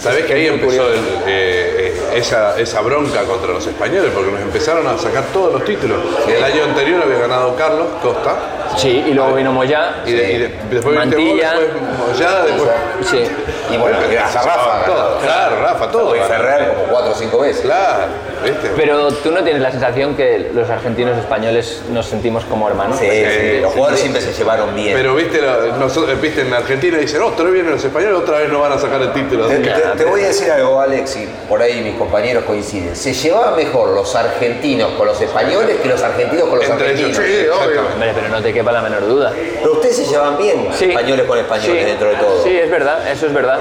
[0.00, 4.10] ¿Sabés que ahí empezó el, eh, esa, esa bronca contra los españoles?
[4.14, 5.98] Porque nos empezaron a sacar todos los títulos.
[6.28, 8.36] El año anterior había ganado Carlos Costa.
[8.76, 10.02] Sí, y luego vino Moyá.
[10.06, 11.54] Y, de- y de- después vos, Mantilla.
[11.54, 12.70] después Moyá, después.
[13.10, 13.22] Sí.
[13.72, 14.84] Y bueno, gracias a Rafa.
[14.86, 16.16] Todo, claro, Rafa, todo.
[16.16, 17.62] Y Ferrer como cuatro o cinco veces.
[17.62, 18.04] Claro,
[18.44, 18.70] ¿viste?
[18.76, 22.98] Pero tú no tienes la sensación que los argentinos españoles nos sentimos como hermanos.
[22.98, 24.94] Sí, sí, los jugadores siempre se llevaron bien.
[24.96, 28.48] Pero viste, la- nosotros, viste en Argentina dicen, otra vez vienen los españoles, otra vez
[28.50, 29.46] no van a sacar el título.
[29.46, 32.44] Te, Así que- te- te voy a decir algo, Alex, y por ahí mis compañeros
[32.44, 32.94] coinciden.
[32.94, 37.18] Se llevaban mejor los argentinos con los españoles que los argentinos con los Entre ellos,
[37.18, 37.26] argentinos.
[37.26, 37.92] sí, exactamente.
[37.94, 39.32] Hombre, pero no te quepa la menor duda.
[39.60, 40.86] Pero ustedes se llevan bien, Sí.
[40.86, 41.84] españoles con españoles, Sí.
[41.84, 42.42] dentro de todo.
[42.42, 43.58] Sí, es verdad, eso es verdad.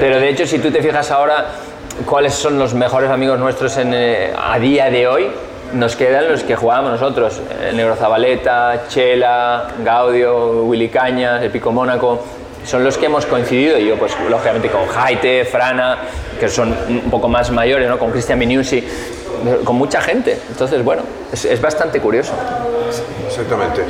[0.00, 1.46] Pero de hecho, si tú te fijas ahora
[2.06, 5.30] cuáles son los mejores amigos nuestros en, eh, a día de hoy,
[5.72, 7.40] nos quedan los que jugábamos nosotros.
[7.68, 12.20] El Negro Zabaleta, Chela, Gaudio, Willy Cañas, el Pico Mónaco.
[12.64, 15.98] Son los que hemos coincidido, yo pues lógicamente con Jaite, Frana,
[16.40, 17.98] que son un poco más mayores, ¿no?
[17.98, 18.82] con Cristian Minucci,
[19.64, 20.38] con mucha gente.
[20.50, 22.32] Entonces, bueno, es, es bastante curioso.
[23.26, 23.82] Exactamente.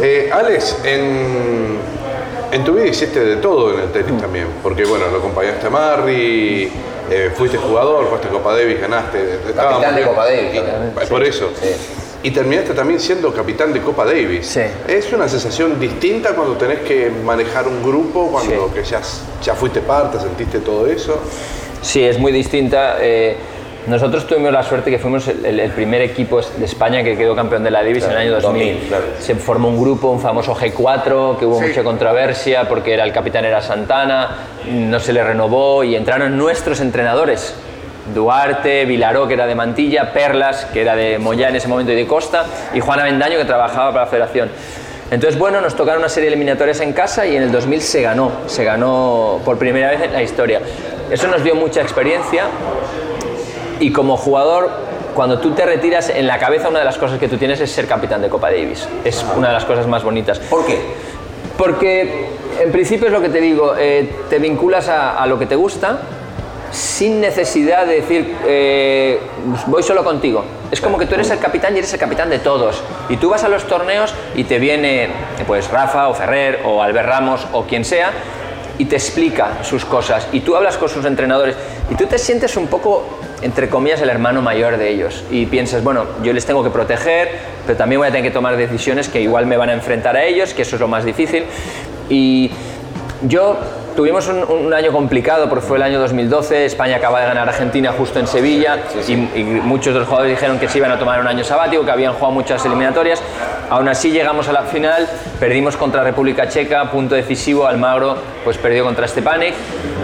[0.00, 1.76] Eh, Alex, en,
[2.52, 5.70] en tu vida hiciste de todo en el tenis también, porque bueno, lo acompañaste a
[5.70, 6.70] Marri,
[7.10, 9.38] eh, fuiste jugador, jugaste Copa Davis, ganaste.
[9.54, 10.02] Capitán de.
[10.02, 10.60] Copa Davis
[11.02, 11.50] Y- por eso.
[11.60, 11.68] Sí.
[12.24, 14.46] Y terminaste también siendo capitán de Copa Davis.
[14.46, 14.60] Sí.
[14.86, 19.00] ¿Es una sensación distinta cuando tenés que manejar un grupo, cuando que ya,
[19.42, 21.18] ya fuiste parte, sentiste todo eso?
[21.80, 22.98] Sí, es muy distinta.
[23.00, 23.36] eh,
[23.86, 27.34] nosotros tuvimos la suerte que fuimos el, el- el primer equipo de España que quedó
[27.34, 28.72] campeón de la Davis en el año 2000.
[28.74, 29.04] 2000, claro.
[29.18, 33.44] Se formó un grupo, un famoso G4, que hubo mucha controversia porque era el capitán
[33.44, 34.36] era Santana,
[34.70, 37.54] no se le renovó y entraron nuestros entrenadores.
[38.14, 41.94] Duarte, Vilaró, que era de Mantilla, Perlas, que era de Moyá en ese momento y
[41.96, 44.50] de Costa, y Juana Bendaño, que trabajaba para la federación.
[45.12, 48.02] Entonces, bueno, nos tocaron una serie de eliminatorias en casa y en el 2000 se
[48.02, 50.60] ganó, se ganó por primera vez en la historia.
[51.10, 52.44] Eso nos dio mucha experiencia
[53.82, 54.70] y como jugador,
[55.12, 57.70] cuando tú te retiras, en la cabeza una de las cosas que tú tienes es
[57.70, 58.88] ser capitán de Copa Davis.
[59.04, 60.38] Es una de las cosas más bonitas.
[60.38, 60.78] ¿Por qué?
[61.58, 62.28] Porque
[62.60, 65.56] en principio es lo que te digo, eh, te vinculas a, a lo que te
[65.56, 65.98] gusta
[66.70, 69.20] sin necesidad de decir eh,
[69.66, 70.44] voy solo contigo.
[70.70, 72.82] Es como que tú eres el capitán y eres el capitán de todos.
[73.08, 75.10] Y tú vas a los torneos y te viene
[75.46, 78.12] pues Rafa o Ferrer o Albert Ramos o quien sea
[78.78, 80.28] y te explica sus cosas.
[80.32, 81.56] Y tú hablas con sus entrenadores
[81.90, 83.04] y tú te sientes un poco,
[83.42, 85.24] entre comillas, el hermano mayor de ellos.
[85.30, 87.30] Y piensas, bueno, yo les tengo que proteger,
[87.66, 90.24] pero también voy a tener que tomar decisiones que igual me van a enfrentar a
[90.24, 91.44] ellos, que eso es lo más difícil.
[92.08, 92.50] Y
[93.22, 93.58] yo
[93.94, 97.52] tuvimos un, un año complicado porque fue el año 2012, España acaba de ganar a
[97.52, 100.98] Argentina justo en Sevilla Y, y muchos de los jugadores dijeron que se iban a
[100.98, 103.22] tomar un año sabático, que habían jugado muchas eliminatorias.
[103.70, 105.08] Aún así llegamos a la final,
[105.40, 109.54] perdimos contra República Checa, punto decisivo, Almagro pues perdió contra Stepanek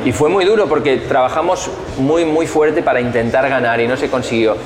[0.04, 4.08] y fue muy duro porque trabajamos muy muy fuerte para intentar ganar y no se
[4.08, 4.56] consiguió.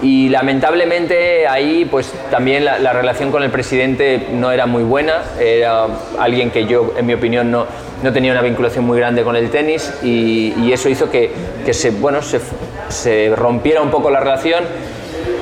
[0.00, 5.22] Y lamentablemente ahí pues también la, la relación con el presidente no era muy buena,
[5.40, 5.86] era
[6.20, 7.66] alguien que yo en mi opinión no,
[8.02, 11.30] no tenía una vinculación muy grande con el tenis y, y eso hizo que,
[11.64, 12.40] que se, bueno, se,
[12.88, 14.64] se rompiera un poco la relación.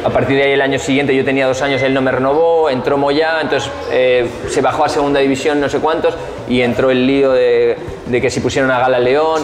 [0.04, 2.70] A partir de ahí el año siguiente yo tenía dos años, él no me renovó,
[2.70, 6.14] entró Moyá, entonces eh, se bajó a segunda división no sé cuántos
[6.48, 9.42] y entró el lío de, de que si pusieron a Gala León,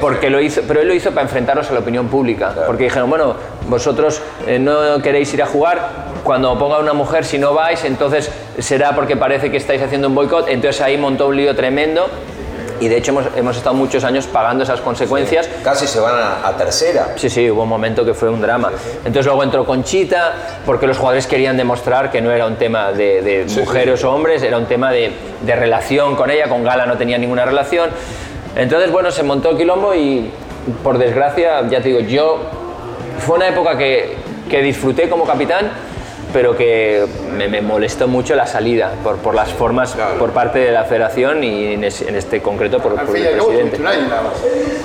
[0.00, 3.08] porque lo hizo, pero él lo hizo para enfrentarnos a la opinión pública, porque dijeron,
[3.10, 3.36] bueno,
[3.68, 5.88] vosotros eh, no queréis ir a jugar,
[6.24, 10.16] cuando ponga una mujer, si no vais, entonces será porque parece que estáis haciendo un
[10.16, 12.08] boicot, entonces ahí montó un lío tremendo
[12.82, 15.48] y de hecho hemos, hemos estado muchos años pagando esas consecuencias.
[15.62, 17.12] Casi se van a, a tercera.
[17.16, 18.72] Sí, sí, hubo un momento que fue un drama.
[18.98, 20.32] Entonces luego entró Conchita,
[20.66, 24.42] porque los jugadores querían demostrar que no era un tema de, de mujeres o hombres,
[24.42, 27.90] era un tema de, de relación con ella, con Gala no tenía ninguna relación.
[28.56, 30.30] Entonces, bueno, se montó el quilombo y
[30.82, 32.40] por desgracia, ya te digo, yo
[33.18, 34.16] fue una época que,
[34.50, 35.70] que disfruté como capitán,
[36.32, 37.04] pero que
[37.36, 41.42] me, me molestó mucho la salida por, por las formas por parte de la federación
[41.44, 43.80] y en, es- en este concreto por, por el presidente.
[43.80, 44.32] un año nada más.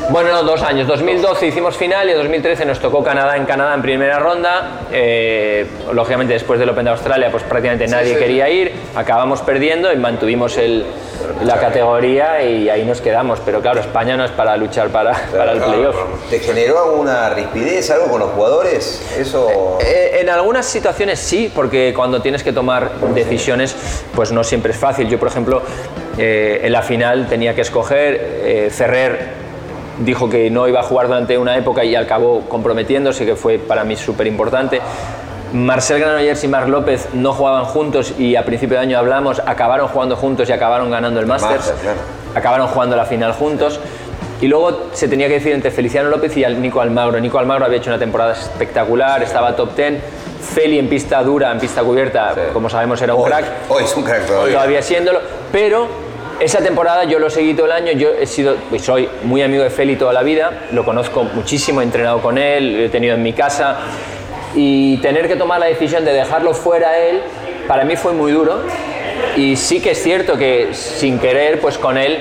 [0.09, 0.87] Bueno, no, dos años.
[0.87, 4.81] 2012 hicimos final y en 2013 nos tocó Canadá en Canadá en primera ronda.
[4.91, 8.19] Eh, lógicamente después del Open de Australia pues prácticamente nadie sí.
[8.19, 8.71] quería ir.
[8.95, 10.85] Acabamos perdiendo y mantuvimos el,
[11.43, 13.39] la categoría y ahí nos quedamos.
[13.45, 15.95] Pero claro, España no es para luchar para, para el playoff.
[16.29, 19.15] ¿Te generó alguna rispidez, algo con los jugadores?
[19.17, 19.77] Eso.
[19.85, 23.75] Eh, en algunas situaciones sí, porque cuando tienes que tomar decisiones,
[24.15, 25.07] pues no siempre es fácil.
[25.07, 25.61] Yo, por ejemplo,
[26.17, 29.47] eh, en la final tenía que escoger, eh, Ferrer
[29.99, 33.83] dijo que no iba a jugar durante una época y acabó comprometiéndose, que fue para
[33.83, 34.81] mí súper importante.
[35.53, 39.87] Marcel Granollers y Marc López no jugaban juntos y a principio de año hablamos, acabaron
[39.87, 41.99] jugando juntos y acabaron ganando el Masters, Masters, claro.
[42.35, 43.79] acabaron jugando la final juntos.
[44.39, 47.19] Y luego se tenía que decidir entre Feliciano López y Nico Almagro.
[47.19, 49.93] Nico Almagro había hecho una temporada espectacular, estaba top 10.
[50.57, 53.45] Feli en pista dura, en pista cubierta, como sabemos era un Hoy, crack.
[53.69, 54.53] hoy es un crack todavía.
[54.55, 55.19] todavía siéndolo,
[55.51, 55.87] pero
[56.39, 59.61] esa temporada yo lo seguí todo el año, yo he sido, pues soy muy amigo
[59.63, 63.13] de Feli toda la vida, lo conozco muchísimo, he entrenado con él, lo he tenido
[63.13, 63.77] en mi casa.
[64.55, 67.21] Y tener que tomar la decisión de dejarlo fuera a él,
[67.67, 68.61] para mí fue muy duro.
[69.35, 72.17] Y sí que es cierto que sin querer, pues con él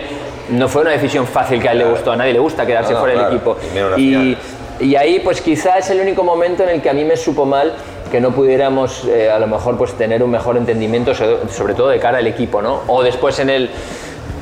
[0.51, 2.93] no fue una decisión fácil que a él le gustó, a nadie le gusta quedarse
[2.93, 3.57] No, no, fuera claro, del equipo.
[3.97, 4.35] y
[4.83, 7.17] Y, y ahí pues quizá es el único momento en el que a mí me
[7.17, 7.73] supo mal
[8.17, 11.91] que no pudiéramos eh, a lo mejor pues tener un mejor entendimiento so- sobre todo
[11.91, 12.81] de cara al equipo, ¿no?
[12.87, 13.69] O después en el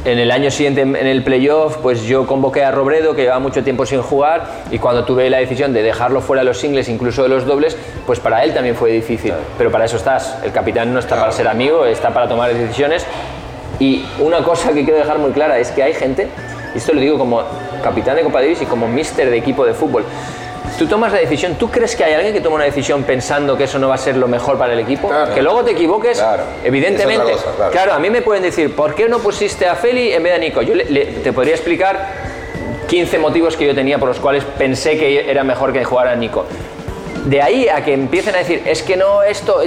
[0.04, 3.64] en el año siguiente en el playoff, pues yo convoqué a Robredo, que llevaba mucho
[3.64, 7.24] tiempo sin jugar, y cuando tuve la decisión de dejarlo fuera de los singles, incluso
[7.24, 9.32] de los dobles, pues para él también fue difícil.
[9.58, 10.38] Pero para eso estás.
[10.44, 13.04] El capitán no está para ser amigo, está para tomar decisiones.
[13.80, 16.28] Y una cosa que quiero dejar muy clara es que hay gente,
[16.74, 17.42] y esto lo digo como
[17.82, 20.04] capitán de Copa Davis y como mister de equipo de fútbol,
[20.78, 23.64] tú tomas la decisión, ¿tú crees que hay alguien que toma una decisión pensando que
[23.64, 25.08] eso no va a ser lo mejor para el equipo?
[25.08, 25.34] Claro.
[25.34, 26.42] Que luego te equivoques, Claro.
[26.64, 27.32] evidentemente.
[27.32, 27.72] Cosa, claro.
[27.72, 30.36] claro, a mí me pueden decir, ¿por qué no pusiste a Feli en vez de
[30.36, 30.62] a Nico?
[30.62, 32.08] Yo le- le- te podría explicar
[32.88, 36.16] 15 motivos que yo tenía por los cuales pensé que era mejor que jugara a
[36.16, 36.44] Nico.
[37.24, 39.60] De ahí a que empiecen a decir, es que no esto...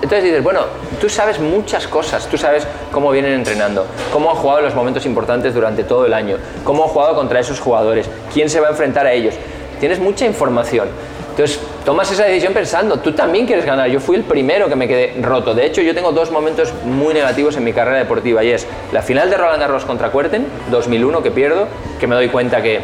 [0.00, 0.60] Entonces dices, bueno,
[1.00, 5.04] tú sabes muchas cosas, tú sabes cómo vienen entrenando, cómo han jugado en los momentos
[5.06, 8.70] importantes durante todo el año, cómo han jugado contra esos jugadores, quién se va a
[8.70, 9.34] enfrentar a ellos.
[9.80, 10.88] Tienes mucha información.
[11.30, 13.88] Entonces, tomas esa decisión pensando, tú también quieres ganar.
[13.88, 15.54] Yo fui el primero que me quedé roto.
[15.54, 19.02] De hecho, yo tengo dos momentos muy negativos en mi carrera deportiva y es la
[19.02, 21.68] final de Roland Garros contra Cuerten, 2001, que pierdo,
[22.00, 22.80] que me doy cuenta que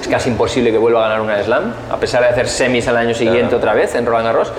[0.00, 2.96] es casi imposible que vuelva a ganar una slam, a pesar de hacer semis al
[2.96, 4.52] año siguiente otra vez en Roland Garros.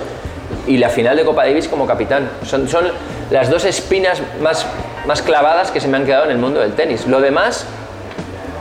[0.68, 2.30] Y la final de Copa Davis como capitán.
[2.46, 2.92] Son, son
[3.32, 4.66] las dos espinas más,
[5.06, 7.08] más clavadas que se me han quedado en el mundo del tenis.
[7.08, 7.66] Lo demás,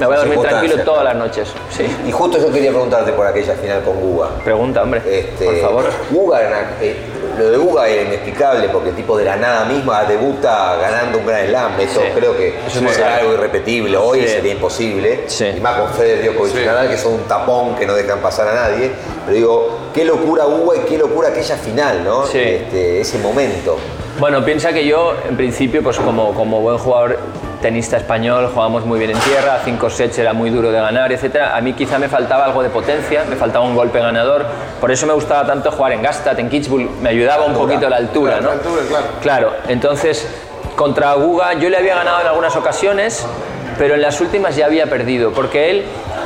[0.02, 1.48] me voy a dormir tranquilo todas las noches.
[1.70, 1.84] Sí.
[2.06, 4.28] Y justo yo quería preguntarte por aquella final con Guga.
[4.44, 5.02] Pregunta, hombre.
[5.06, 5.84] Este, por favor.
[6.10, 6.40] Guga,
[6.80, 6.96] eh,
[7.38, 11.26] lo de Guga era inexplicable porque el tipo de la nada misma debuta ganando un
[11.26, 11.80] gran slam.
[11.80, 12.06] Esto Sí.
[12.14, 13.96] creo que Eso es será algo irrepetible.
[13.96, 14.28] Hoy Sí.
[14.28, 15.24] sería imposible.
[15.28, 15.46] Sí.
[15.56, 16.64] Y más con Federer, Djokovic y Sí.
[16.66, 18.90] Nadal, que son un tapón que no dejan pasar a nadie.
[19.24, 22.26] Pero digo, qué locura Guga y qué locura aquella final, ¿no?
[22.26, 22.38] Sí.
[22.38, 23.78] Este, ese momento.
[24.18, 27.18] Bueno, piensa que yo, en principio, pues como, como buen jugador
[27.62, 31.56] tenista español, jugábamos muy bien en tierra, cinco sets era muy duro de ganar, etcétera.
[31.56, 34.44] A mí quizá me faltaba algo de potencia, me faltaba un golpe ganador.
[34.80, 37.96] Por eso me gustaba tanto jugar en Gastad, en Kitzbühel, me ayudaba un poquito la
[37.96, 38.48] altura, ¿no?
[38.48, 39.06] la altura, claro.
[39.22, 40.28] Claro, entonces
[40.76, 43.24] contra Guga yo le había ganado en algunas ocasiones,
[43.78, 45.84] pero en las últimas ya había perdido, porque él,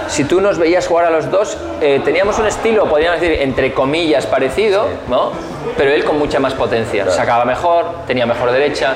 [0.09, 3.72] si tú nos veías jugar a los dos, eh, teníamos un estilo, podríamos decir, entre
[3.75, 5.33] comillas, parecido, ¿no?
[5.77, 8.94] Pero él con mucha más potencia, sacaba mejor, tenía mejor derecha,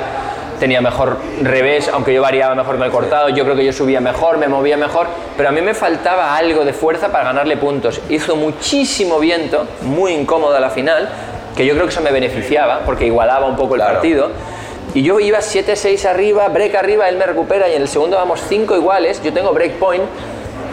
[0.60, 4.00] tenía mejor revés, aunque yo variaba mejor con el cortado, yo creo que yo subía
[4.00, 8.00] mejor, me movía mejor, pero a mí me faltaba algo de fuerza para ganarle puntos.
[8.08, 11.08] Hizo muchísimo viento, muy incómoda la final,
[11.56, 13.94] que yo creo que eso me beneficiaba, porque igualaba un poco el Claro.
[13.94, 14.30] partido.
[14.94, 18.40] Y yo iba 7-6 arriba, break arriba, él me recupera y en el segundo vamos
[18.48, 20.02] 5 iguales, yo tengo break point,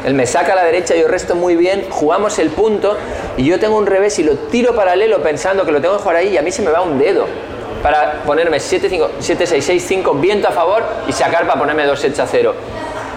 [0.06, 2.98] él me saca a la derecha, yo resto muy bien, jugamos el punto
[3.38, 6.18] y yo tengo un revés y lo tiro paralelo pensando que lo tengo que jugar
[6.18, 7.26] ahí y a mí se me va un dedo
[7.88, 12.54] para ponerme 7-5, 7-6-6-5, viento a favor y sacar para ponerme 2 sets a 0.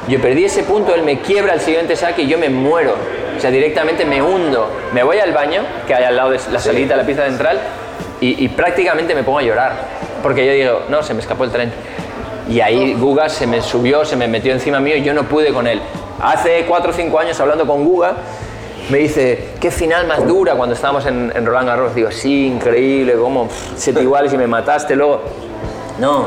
[0.07, 2.95] Yo perdí ese punto, él me quiebra el siguiente saque y yo me muero.
[3.37, 4.71] O sea, directamente me hundo.
[4.95, 7.59] Me voy al baño, que hay al lado de la salida de la pista central,
[8.21, 9.73] y, y prácticamente me pongo a llorar.
[10.23, 11.73] Porque yo digo, no, se me escapó el tren.
[12.49, 15.53] Y ahí Guga se me subió, se me metió encima mío y yo no pude
[15.53, 15.83] con él.
[16.23, 18.15] Hace 4 o 5 años hablando con Guga,
[18.91, 21.95] me dice, qué final más dura cuando estábamos en, en Roland Garros.
[21.95, 25.23] Digo, sí, increíble, cómo pff, siete iguales y me mataste luego.
[25.99, 26.27] No,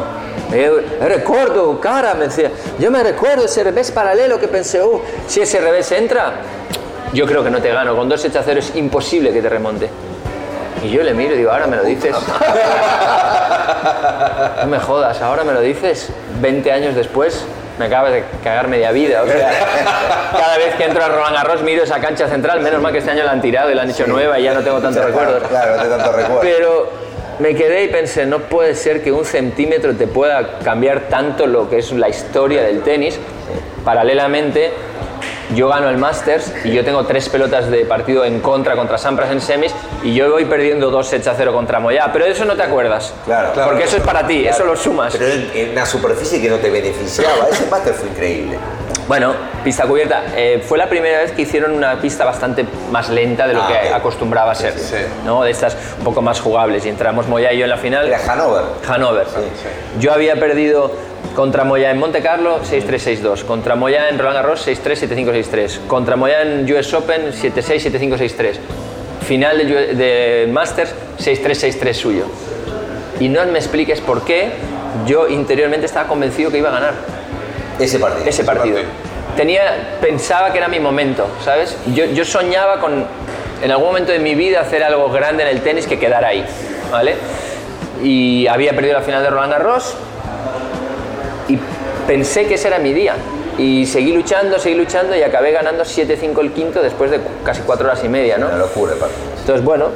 [0.51, 5.41] yo, recuerdo, cara, me decía, yo me recuerdo ese revés paralelo que pensé, uh, si
[5.41, 6.33] ese revés entra,
[7.13, 7.95] yo creo que no te gano.
[7.95, 9.89] Con dos sets a cero es imposible que te remonte.
[10.83, 12.15] Y yo le miro y digo, ahora me lo dices.
[14.61, 16.09] No me jodas, ahora me lo dices.
[16.39, 17.45] 20 años después,
[17.79, 19.23] me acabas de cagar media vida.
[19.23, 19.51] O sea,
[20.31, 22.61] cada vez que entro a Roland Garros miro esa cancha central.
[22.61, 24.53] Menos mal que este año la han tirado y la han hecho nueva y ya
[24.53, 25.43] no tengo tantos recuerdos.
[25.47, 26.41] Claro, no te tanto recuerdo.
[26.41, 26.89] Pero
[27.39, 31.69] me quedé y pensé, no puede ser que un centímetro te pueda cambiar tanto lo
[31.69, 33.19] que es la historia del tenis.
[33.83, 34.71] Paralelamente,
[35.55, 39.31] yo gano el Masters y yo tengo tres pelotas de partido en contra contra Sampras
[39.31, 39.73] en semis
[40.03, 42.09] y yo voy perdiendo dos sets a cero contra Moya.
[42.11, 43.13] Pero de eso no te acuerdas.
[43.25, 43.51] Claro.
[43.53, 43.69] Claro.
[43.69, 45.15] Porque eso es para ti, eso lo sumas.
[45.17, 47.47] Pero en, una superficie que no te beneficiaba.
[47.51, 48.57] Ese máster fue increíble.
[49.07, 49.33] Bueno,
[49.63, 50.23] pista cubierta.
[50.35, 53.67] Eh, fue la primera vez que hicieron una pista bastante más lenta de lo Ah,
[53.67, 53.95] que ok.
[53.95, 54.77] acostumbraba a ser.
[54.79, 54.95] sí.
[55.25, 55.43] ¿no?
[55.43, 56.85] De estas un poco más jugables.
[56.85, 58.07] Y entramos Moya y yo en la final.
[58.07, 58.63] Era Hanover.
[58.87, 59.27] Hanover.
[59.99, 60.91] Yo había perdido
[61.35, 66.71] contra Moya en Monte Carlo 6-3-6-2, contra Moya en Roland Garros 6-3-7-5-6-3, contra Moya en
[66.71, 68.55] US Open 7-6-7-5-6-3,
[69.25, 72.25] final de, de Masters 6-3-6-3 suyo.
[73.19, 74.51] Y no me expliques por qué
[75.07, 76.93] yo interiormente estaba convencido que iba a ganar
[77.79, 78.25] Ese partido.
[78.27, 78.79] ese partido.
[79.35, 81.75] Tenía, pensaba que era mi momento, ¿sabes?
[81.95, 83.05] Yo, yo soñaba con,
[83.63, 86.45] en algún momento de mi vida, hacer algo grande en el tenis que quedara ahí,
[86.91, 87.15] ¿vale?
[88.03, 89.95] Y había perdido la final de Roland Garros
[91.47, 91.57] y
[92.07, 93.15] pensé que ese era mi día.
[93.57, 97.87] Y seguí luchando, seguí luchando y acabé ganando 7-5 el quinto después de casi cuatro
[97.87, 98.47] horas y media, ¿no?
[98.47, 99.21] Una locura partido.
[99.39, 99.89] Entonces, bueno,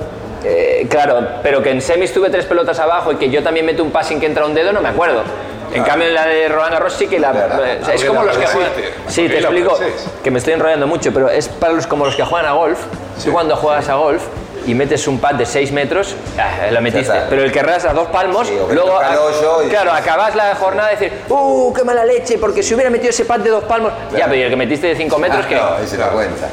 [0.44, 3.84] eh, claro, pero que en semis tuve tres pelotas abajo y que yo también meto
[3.84, 5.24] un passing que entra un dedo, no me acuerdo.
[5.74, 7.32] En cambio, en la de Roland Garros sí que la.
[7.32, 7.66] Claro.
[7.66, 8.72] eh, o sea, es Porque como los que juegan.
[9.08, 9.78] Sí, te explico
[10.24, 12.80] que me estoy enrollando mucho, pero es para los como los que juegan a golf.
[13.24, 14.24] Tú cuando juegas a golf
[14.68, 17.14] y metes un pad de 6 metros, ah, la metiste.
[17.30, 19.00] Pero el que a dos palmos, Sí, luego.
[19.66, 22.38] y- Claro, acabas la jornada y decir, ¡uh, qué mala leche!
[22.38, 23.92] Porque si hubiera metido ese pad de dos palmos.
[24.12, 25.56] Ya, pero y el que metiste de 5 metros, Ah, que.
[25.56, 26.48] no, ese no cuenta.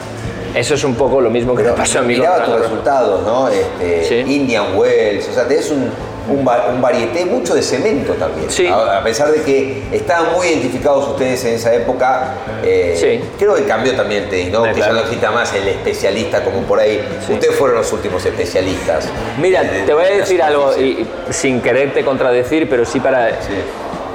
[0.55, 2.15] Eso es un poco lo mismo que me pasó a mí.
[2.17, 3.49] Miraba tus resultados, ¿no?
[3.49, 4.33] Este, Sí.
[4.35, 5.91] Indian Wells, o sea, tenés un,
[6.31, 8.49] un, un varieté mucho de cemento también.
[8.51, 8.67] Sí.
[8.69, 13.29] A, a pesar de que estaban muy identificados ustedes en esa época, eh, Sí.
[13.39, 14.63] creo que cambió también el tenis, ¿no?
[14.63, 14.93] Que claro.
[14.95, 17.01] ya no exista más el especialista como por ahí.
[17.27, 17.33] Sí.
[17.33, 19.09] Ustedes fueron los últimos especialistas.
[19.41, 23.31] Mira, de- te voy a decir algo, y, sin quererte contradecir, pero sí para...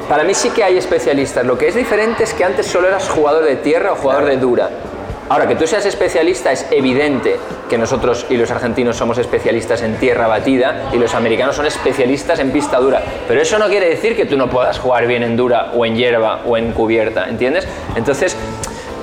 [0.07, 1.45] Para mí sí que hay especialistas.
[1.45, 4.37] Lo que es diferente es que antes solo eras jugador de tierra o jugador de
[4.37, 4.69] dura.
[5.29, 7.37] Ahora, que tú seas especialista es evidente
[7.69, 12.39] que nosotros y los argentinos somos especialistas en tierra batida y los americanos son especialistas
[12.39, 13.03] en pista dura.
[13.27, 15.95] Pero eso no quiere decir que tú no puedas jugar bien en dura o en
[15.95, 17.67] hierba o en cubierta, ¿entiendes?
[17.95, 18.35] Entonces,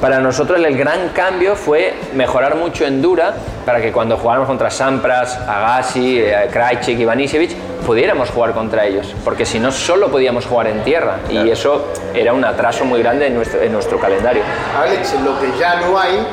[0.01, 3.34] para nosotros el gran cambio fue mejorar mucho en dura
[3.64, 7.55] para que cuando jugáramos contra Sampras, Agassi, eh, Krajcik, Ivanisevic,
[7.86, 12.32] pudiéramos jugar contra ellos, porque si no solo podíamos jugar en tierra y eso era
[12.32, 14.42] un atraso muy grande en nuestro, en nuestro calendario.
[14.80, 16.26] Alex, lo que ya no hay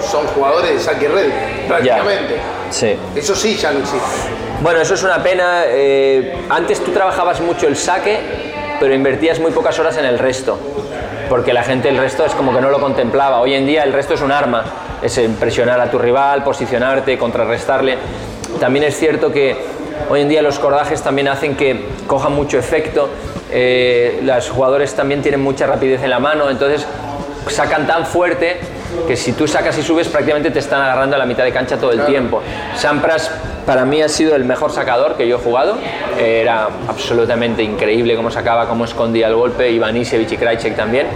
[0.00, 1.30] son jugadores de saque red,
[1.68, 2.36] prácticamente.
[2.70, 2.96] Sí.
[3.14, 4.06] Eso sí ya no existe.
[4.62, 5.62] Bueno, eso es una pena.
[5.66, 8.18] eh, antes tú trabajabas mucho el saque,
[8.78, 10.58] pero invertías muy pocas horas en el resto,
[11.30, 13.40] porque la gente el resto es como que no lo contemplaba.
[13.40, 14.64] Hoy en día el resto es un arma,
[15.00, 17.96] es presionar a tu rival, posicionarte, contrarrestarle.
[18.58, 19.56] También es cierto que
[20.08, 23.08] hoy en día los cordajes también hacen que cojan mucho efecto.
[23.52, 26.84] eh, los jugadores también tienen mucha rapidez en la mano, entonces
[27.48, 28.58] sacan tan fuerte
[29.06, 31.76] que si tú sacas y subes prácticamente te están agarrando a la mitad de cancha
[31.76, 32.42] todo el tiempo.
[32.76, 33.30] Sampras
[33.66, 35.76] para mí ha sido el mejor sacador que yo he jugado.
[36.18, 41.06] Era absolutamente increíble cómo sacaba, cómo escondía el golpe, Ivanisevic y Krajcik también.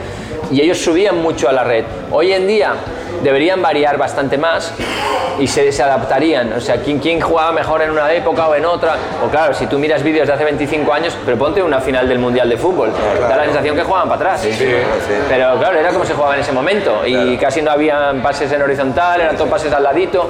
[0.51, 1.85] Y ellos subían mucho a la red.
[2.11, 2.75] Hoy en día
[3.25, 4.73] deberían variar bastante más
[5.41, 6.53] y se, se adaptarían.
[6.53, 8.97] O sea, ¿quién, quién jugaba mejor en una época o en otra?
[9.25, 12.19] O claro, si tú miras vídeos de hace 25 años, pero ponte una final del
[12.21, 12.93] Mundial de Fútbol.
[13.29, 14.47] Da la sensación que jugaban para atrás.
[15.29, 17.05] Pero claro, era como se jugaba en ese momento.
[17.07, 20.29] Y casi no habían pases en horizontal, eran todos pases al ladito.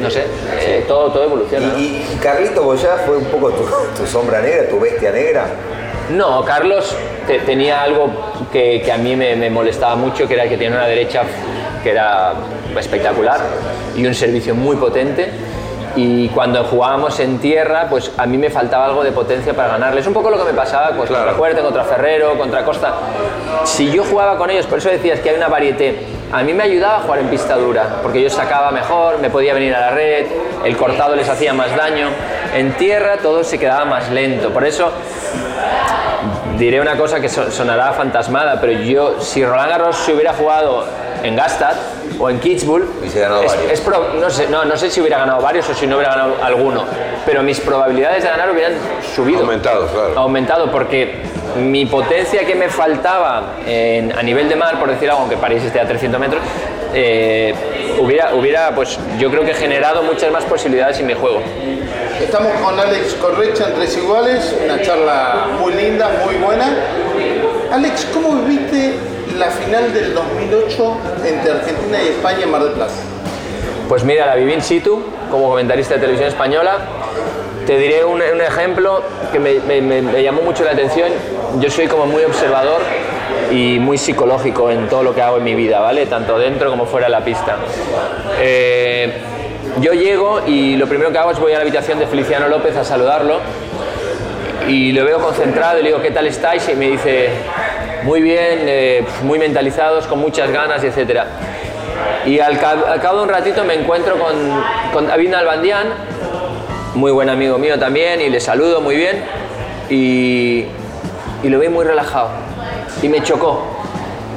[0.00, 0.24] No sé,
[0.60, 1.66] eh, todo, todo evoluciona.
[1.66, 1.78] ¿no?
[1.78, 3.66] Y, y Carlito Boyá fue un poco tu,
[3.96, 5.44] tu sombra negra, tu bestia negra.
[6.10, 8.08] No, Carlos te- tenía algo
[8.50, 11.22] que, que a mí me, me molestaba mucho, que era que tenía una derecha
[11.82, 12.32] que era
[12.78, 13.38] espectacular
[13.96, 15.30] y un servicio muy potente.
[15.96, 20.00] Y cuando jugábamos en tierra, pues a mí me faltaba algo de potencia para ganarle.
[20.00, 22.94] Es un poco lo que me pasaba pues, contra Fuerte, contra Ferrero, contra Costa.
[23.64, 26.62] Si yo jugaba con ellos, por eso decías que hay una varieté, a mí me
[26.62, 29.90] ayudaba a jugar en pista dura, porque yo sacaba mejor, me podía venir a la
[29.90, 30.26] red,
[30.64, 32.06] el cortado les hacía más daño.
[32.54, 34.50] En tierra todo se quedaba más lento.
[34.50, 34.92] Por eso
[36.56, 40.84] diré una cosa que so- sonará fantasmada, pero yo, si Roland Garros se hubiera jugado
[41.22, 41.74] en Gastad
[42.18, 43.72] o en Kitzbühel, ganado es- varios.
[43.72, 46.14] es pro- no, sé, no, no sé si hubiera ganado varios o si no hubiera
[46.14, 46.84] ganado alguno,
[47.24, 48.74] pero mis probabilidades de ganar hubieran
[49.14, 49.40] subido.
[49.40, 50.18] Aumentado, claro.
[50.18, 51.22] Aumentado, porque
[51.56, 55.62] mi potencia que me faltaba en- a nivel de mar, por decir algo, aunque París
[55.64, 56.42] esté a 300 metros,
[56.92, 57.54] eh,
[58.00, 61.40] hubiera, hubiera, pues yo creo que generado muchas más posibilidades en mi juego.
[62.20, 66.66] Estamos con Alex Correcha en Tres Iguales, una charla muy linda, muy buena.
[67.72, 68.94] Alex, ¿cómo viviste
[69.40, 72.92] la final del 2008 entre Argentina y España en Mar del Plata?
[73.88, 76.78] Pues mira, la viví in situ como comentarista de televisión española
[77.66, 81.08] Te diré un, ejemplo que me llamó mucho la atención.
[81.58, 82.80] Yo soy como muy observador
[83.50, 86.06] y muy psicológico en todo lo que hago en mi vida, ¿vale?
[86.06, 87.56] Tanto dentro como fuera de la pista.
[88.40, 89.12] Eh,
[89.80, 92.76] yo llego y lo primero que hago es voy a la habitación de Feliciano López
[92.76, 93.38] a saludarlo
[94.68, 96.68] y lo veo concentrado y le digo, ¿qué tal estáis?
[96.68, 97.30] Y me dice,
[98.04, 101.22] muy bien, eh, muy mentalizados, con muchas ganas, etc.
[102.26, 104.34] Y al, al cabo de un ratito me encuentro con,
[104.92, 105.86] con David Nalbandián,
[106.94, 109.22] muy buen amigo mío también, y le saludo muy bien,
[109.90, 110.66] y,
[111.42, 112.30] lo veo muy relajado.
[113.02, 113.62] Y me chocó.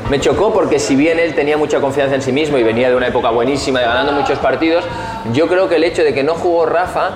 [0.10, 2.96] Me chocó porque si bien él tenía mucha confianza en sí mismo y venía de
[2.96, 4.84] una época buenísima y ganando muchos partidos,
[5.32, 7.12] yo creo que el hecho de que no jugó Rafa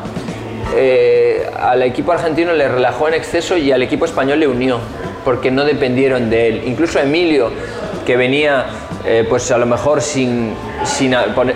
[0.75, 4.79] eh, al equipo argentino le relajó en exceso y al equipo español le unió,
[5.27, 6.63] porque no dependieron de él.
[6.67, 7.51] Incluso Emilio,
[8.05, 8.67] que venía
[9.03, 10.53] eh, pues a lo mejor sin,
[10.85, 11.13] sin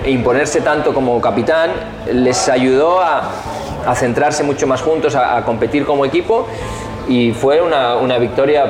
[0.08, 1.72] imponerse tanto como capitán,
[2.12, 3.32] les ayudó a,
[3.88, 6.48] a centrarse mucho más juntos, a, a competir como equipo
[7.08, 8.70] y fue una, una victoria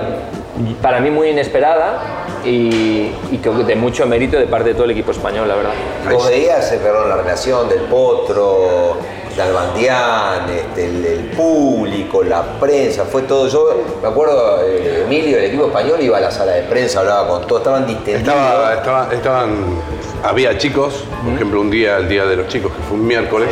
[0.84, 4.84] para mí muy inesperada y, y creo que de mucho mérito de parte de todo
[4.84, 5.72] el equipo español, la verdad.
[6.12, 8.98] Vos veías, perdón, la relación del Potro,
[9.38, 13.48] Dalbandián, este, el, el público, la prensa, fue todo.
[13.48, 17.28] Yo me acuerdo, eh, Emilio, el equipo español, iba a la sala de prensa, hablaba
[17.28, 18.22] con todos, estaban distendidos.
[18.22, 19.52] Estaba, estaba- estaban,
[20.24, 23.50] había chicos, por ejemplo, un día, el día de los chicos, que fue un miércoles,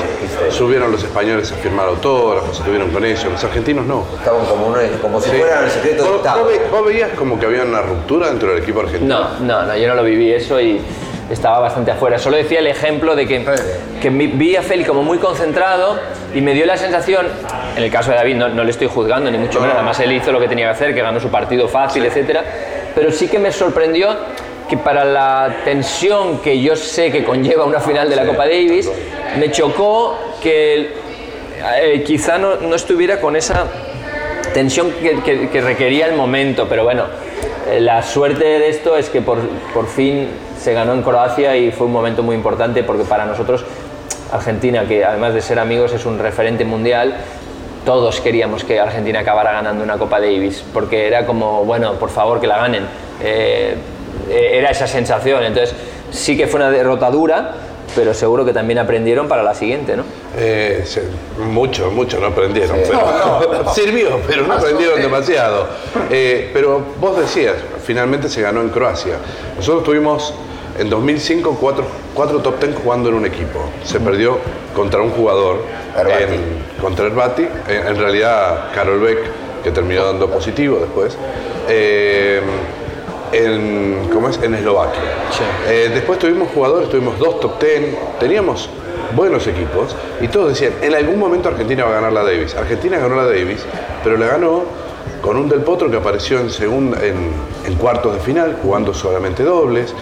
[0.51, 4.05] subieron los españoles a firmar autógrafos, estuvieron con ellos, los argentinos no.
[4.17, 5.37] Estaban como, uno- como si Sí.
[5.37, 6.47] fueran el secreto de ¿Vos, Estado.
[6.71, 9.19] vos veías como que había una ruptura dentro del equipo argentino?
[9.19, 10.81] No, no, no, yo no lo viví eso y
[11.29, 12.17] estaba bastante afuera.
[12.17, 13.45] Solo decía el ejemplo de que,
[14.01, 15.99] que vi a Feli como muy concentrado
[16.33, 17.27] y me dio la sensación,
[17.77, 20.11] en el caso de David no, no le estoy juzgando ni mucho menos, además él
[20.11, 22.43] hizo lo que tenía que hacer, que ganó su partido fácil, etcétera,
[22.95, 24.09] pero sí que me sorprendió
[24.67, 28.89] que para la tensión que yo sé que conlleva una final de la Copa Davis,
[29.39, 30.93] me chocó que
[31.81, 33.65] eh, quizá no, no estuviera con esa
[34.53, 37.05] tensión que, que- que requería el momento, pero bueno,
[37.69, 39.39] eh, la suerte de esto es que por,
[39.73, 40.27] por fin
[40.59, 43.63] se ganó en Croacia y fue un momento muy importante porque para nosotros
[44.31, 47.15] Argentina, que además de ser amigos es un referente mundial,
[47.85, 52.39] todos queríamos que Argentina acabara ganando una Copa Davis, porque era como, bueno, por favor
[52.39, 52.83] que la ganen.
[53.23, 53.75] Eh,
[54.29, 55.73] eh, era esa sensación, entonces
[56.11, 57.53] sí que fue una derrota dura,
[57.95, 60.03] pero seguro que también aprendieron para la siguiente, ¿no?
[60.37, 61.03] Eh, se-
[61.43, 62.77] mucho, mucho no aprendieron.
[62.85, 65.67] pero- sirvió, pero no aprendieron demasiado.
[66.11, 69.15] Eh, pero vos decías, finalmente se ganó en Croacia.
[69.57, 70.33] Nosotros tuvimos
[70.79, 73.59] en 2005 cuatro, cuatro top ten jugando en un equipo.
[73.83, 74.37] Se perdió
[74.75, 75.57] contra un jugador,
[76.33, 77.47] en- contra Herbati.
[77.67, 79.19] En, en realidad, Carol Beck,
[79.63, 81.17] que terminó dando positivo después.
[81.67, 82.41] eh,
[83.31, 84.39] en, ¿cómo es?
[84.41, 85.01] en Eslovaquia.
[85.69, 88.69] Eh, después tuvimos jugadores, tuvimos dos top ten, teníamos
[89.15, 92.55] buenos equipos y todos decían, en algún momento Argentina va a ganar la Davis.
[92.55, 93.63] Argentina ganó la Davis,
[94.03, 94.63] pero la ganó
[95.21, 97.31] con un Del Potro que apareció en, segunda, en,
[97.67, 99.93] en cuartos de final, jugando solamente dobles,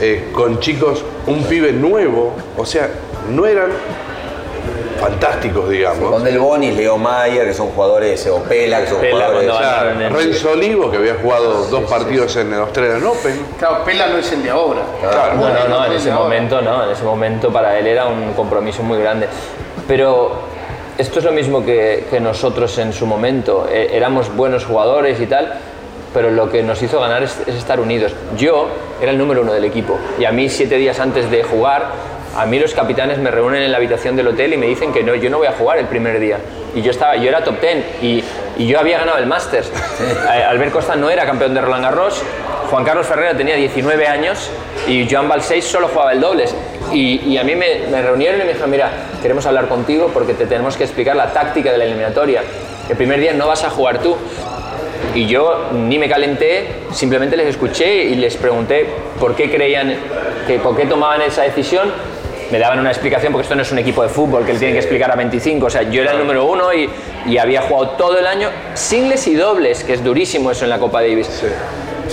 [0.00, 2.90] eh, con chicos, un pibe nuevo, o sea,
[3.30, 3.70] no eran
[5.00, 6.10] fantásticos, digamos.
[6.10, 9.50] Con Del Bonis, Leo Mayer, que son jugadores, o Pela, que son Pela, jugadores.
[9.50, 13.46] Claro, Renzo Olivo, que había jugado dos partidos en el Australian Open.
[13.58, 14.82] Claro, Pela no es el de ahora.
[15.00, 15.34] Claro.
[15.34, 18.82] No, no, no, en ese momento no, en ese momento para él era un compromiso
[18.82, 19.28] muy grande.
[19.86, 20.32] Pero
[20.96, 25.26] esto es lo mismo que, que nosotros en su momento, Eh, éramos buenos jugadores y
[25.26, 25.54] tal,
[26.14, 28.12] pero lo que nos hizo ganar es, es estar unidos.
[28.38, 28.68] Yo
[29.02, 31.88] era el número uno del equipo y a mí siete días antes de jugar,
[32.36, 35.02] a mí los capitanes me reúnen en la habitación del hotel y me dicen que
[35.02, 36.38] no, yo no voy a jugar el primer día.
[36.74, 38.24] Y yo estaba, yo era top ten y,
[38.56, 39.70] y yo había ganado el Masters.
[40.34, 42.22] Eh, Albert Costa no era campeón de Roland Garros,
[42.70, 44.50] Juan Carlos Ferrera tenía 19 años
[44.88, 46.54] y Joan Balseis solo jugaba el dobles.
[46.92, 48.90] Y, y a mí me, me reunieron y me dijeron, mira,
[49.22, 52.42] queremos hablar contigo porque te tenemos que explicar la táctica de la eliminatoria.
[52.88, 54.16] El primer día no vas a jugar tú.
[55.14, 58.86] Y yo ni me calenté, simplemente les escuché y les pregunté
[59.20, 59.94] por qué creían,
[60.46, 61.90] que, por qué tomaban esa decisión.
[62.50, 64.74] Me daban una explicación porque esto no es un equipo de fútbol que le tienen
[64.74, 65.66] que explicar a 25.
[65.66, 66.88] O sea, yo era el número uno y,
[67.26, 70.78] y había jugado todo el año singles y dobles, que es durísimo eso en la
[70.78, 71.42] Copa Davis.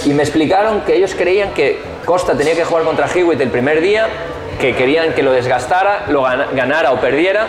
[0.05, 3.81] Y me explicaron que ellos creían que Costa tenía que jugar contra Hewitt el primer
[3.81, 4.07] día,
[4.59, 7.47] que querían que lo desgastara, lo gana- ganara o perdiera,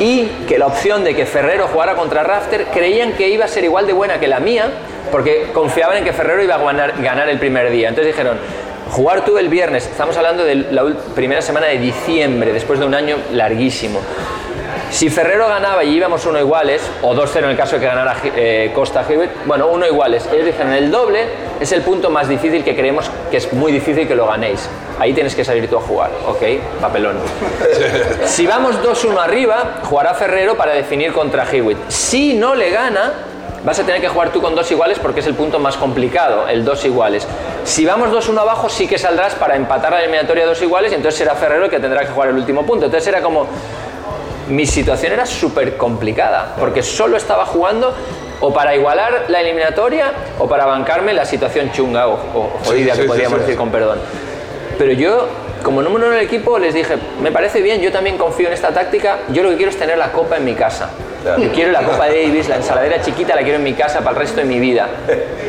[0.00, 3.64] y que la opción de que Ferrero jugara contra Rafter creían que iba a ser
[3.64, 4.70] igual de buena que la mía,
[5.10, 7.88] porque confiaban en que Ferrero iba a ganar, el primer día.
[7.88, 8.38] Entonces dijeron,
[8.90, 10.84] jugar tú el viernes, estamos hablando de la
[11.14, 14.00] primera semana de diciembre, después de un año larguísimo.
[14.96, 18.16] Si Ferrero ganaba y íbamos uno iguales, o 2-0 en el caso de que ganara
[18.34, 20.26] eh, Costa Hewitt, bueno, uno iguales.
[20.32, 21.26] Ellos dijeron, el doble
[21.60, 24.70] es el punto más difícil que creemos que es muy difícil que lo ganéis.
[24.98, 26.42] Ahí tienes que salir tú a jugar, ¿ok?
[26.80, 27.18] Papelón.
[28.24, 31.76] si vamos 2-1 arriba, jugará Ferrero para definir contra Hewitt.
[31.88, 33.12] Si no le gana,
[33.66, 36.48] vas a tener que jugar tú con dos iguales porque es el punto más complicado,
[36.48, 37.28] el dos iguales.
[37.64, 41.18] Si vamos 2-1 abajo, sí que saldrás para empatar la eliminatoria dos iguales y entonces
[41.18, 42.86] será Ferrero el que tendrá que jugar el último punto.
[42.86, 43.46] Entonces era como
[44.48, 47.94] mi situación era súper complicada, porque solo estaba jugando
[48.40, 52.96] o para igualar la eliminatoria o para bancarme la situación chunga o, o jodida, Sí,
[52.96, 53.40] sí, que podríamos sí.
[53.44, 53.98] decir con perdón.
[54.78, 55.26] Pero yo,
[55.66, 58.68] como número uno del equipo, les dije, me parece bien, yo también confío en esta
[58.68, 60.90] táctica, yo lo que quiero es tener la copa en mi casa.
[61.24, 61.42] Claro.
[61.42, 64.16] Yo quiero la Copa Davis, la ensaladera chiquita la quiero en mi casa para el
[64.16, 64.86] resto de mi vida.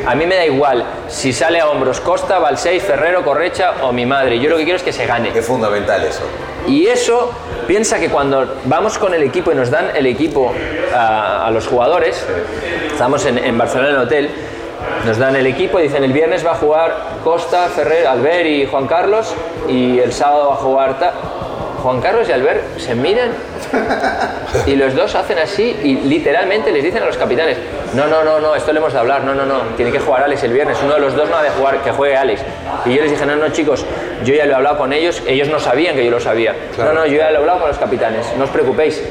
[0.08, 4.08] A mí me da igual si sale a hombros Costa, Balseis, Ferrero, Correcha o mi
[4.08, 4.40] madre.
[4.40, 5.30] Yo lo que quiero es que se gane.
[5.36, 6.24] Es fundamental eso.
[6.66, 7.32] Y eso,
[7.68, 10.52] piensa que cuando vamos con el equipo y nos dan el equipo
[10.96, 12.26] a, a los jugadores,
[12.92, 14.32] estamos en, en Barcelona en el hotel,
[15.06, 18.66] nos dan el equipo y dicen el viernes va a jugar Costa, Ferrer, Albert y
[18.66, 19.34] Juan Carlos
[19.68, 21.14] y el sábado va a jugar ta-
[21.84, 23.30] Juan Carlos y Albert se miran
[24.66, 27.58] y los dos hacen así y literalmente les dicen a los capitanes,
[27.94, 30.24] no, no, no, no, esto le hemos de hablar, no, no, no, tiene que jugar
[30.24, 32.42] Alex el viernes, uno de los dos no ha de jugar, que juegue Alex.
[32.86, 33.86] Y yo les dije, no, no, chicos,
[34.26, 36.56] yo ya lo he hablado con ellos, ellos no sabían que yo lo sabía.
[36.76, 36.94] Claro.
[36.94, 39.02] No, no, yo ya lo he hablado con los capitanes, no os preocupéis.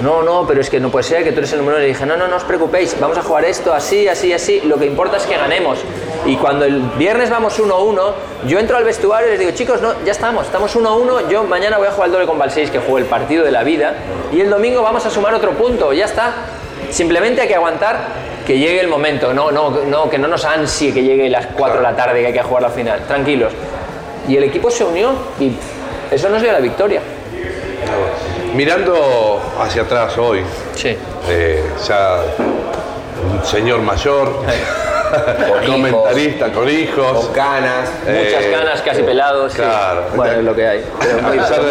[0.00, 1.82] No, no, pero es que no puede ser que tú eres el número uno.
[1.82, 4.60] Le dije, no, no, no os preocupéis, vamos a jugar esto así, así, así.
[4.60, 5.80] Lo que importa es que ganemos.
[6.24, 8.12] Y cuando el viernes vamos 1-1,
[8.46, 11.28] yo entro al vestuario y les digo, chicos, no, ya estamos, estamos 1-1.
[11.28, 13.64] Yo mañana voy a jugar el doble con Balseis, que juego el partido de la
[13.64, 13.94] vida.
[14.32, 16.32] Y el domingo vamos a sumar otro punto, ya está.
[16.90, 17.98] Simplemente hay que aguantar
[18.46, 21.78] que llegue el momento, no, no, no, que no nos ansie que llegue las 4
[21.78, 23.02] de la tarde que hay que jugar la final.
[23.06, 23.52] Tranquilos.
[24.28, 25.52] Y el equipo se unió y
[26.10, 27.02] eso nos dio la victoria.
[28.54, 30.42] Mirando hacia atrás hoy,
[30.74, 30.96] Sí.
[31.28, 32.18] eh, ya
[33.32, 34.32] un señor mayor,
[35.48, 37.24] Con comentarista con hijos.
[37.24, 37.88] Con canas.
[38.06, 39.52] Muchas Eh, ganas, casi pelados.
[39.52, 39.58] sí.
[39.58, 40.02] claro.
[40.14, 40.84] Bueno, es lo que hay.
[41.00, 41.22] Pero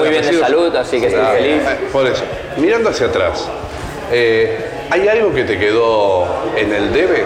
[0.01, 1.35] muy, bien de salud, así que estoy Claro.
[1.37, 1.61] feliz.
[1.67, 2.23] Eh, Por eso,
[2.57, 3.47] mirando hacia atrás,
[4.11, 4.59] eh,
[4.89, 6.25] ¿hay algo que te quedó
[6.55, 7.25] en el debe?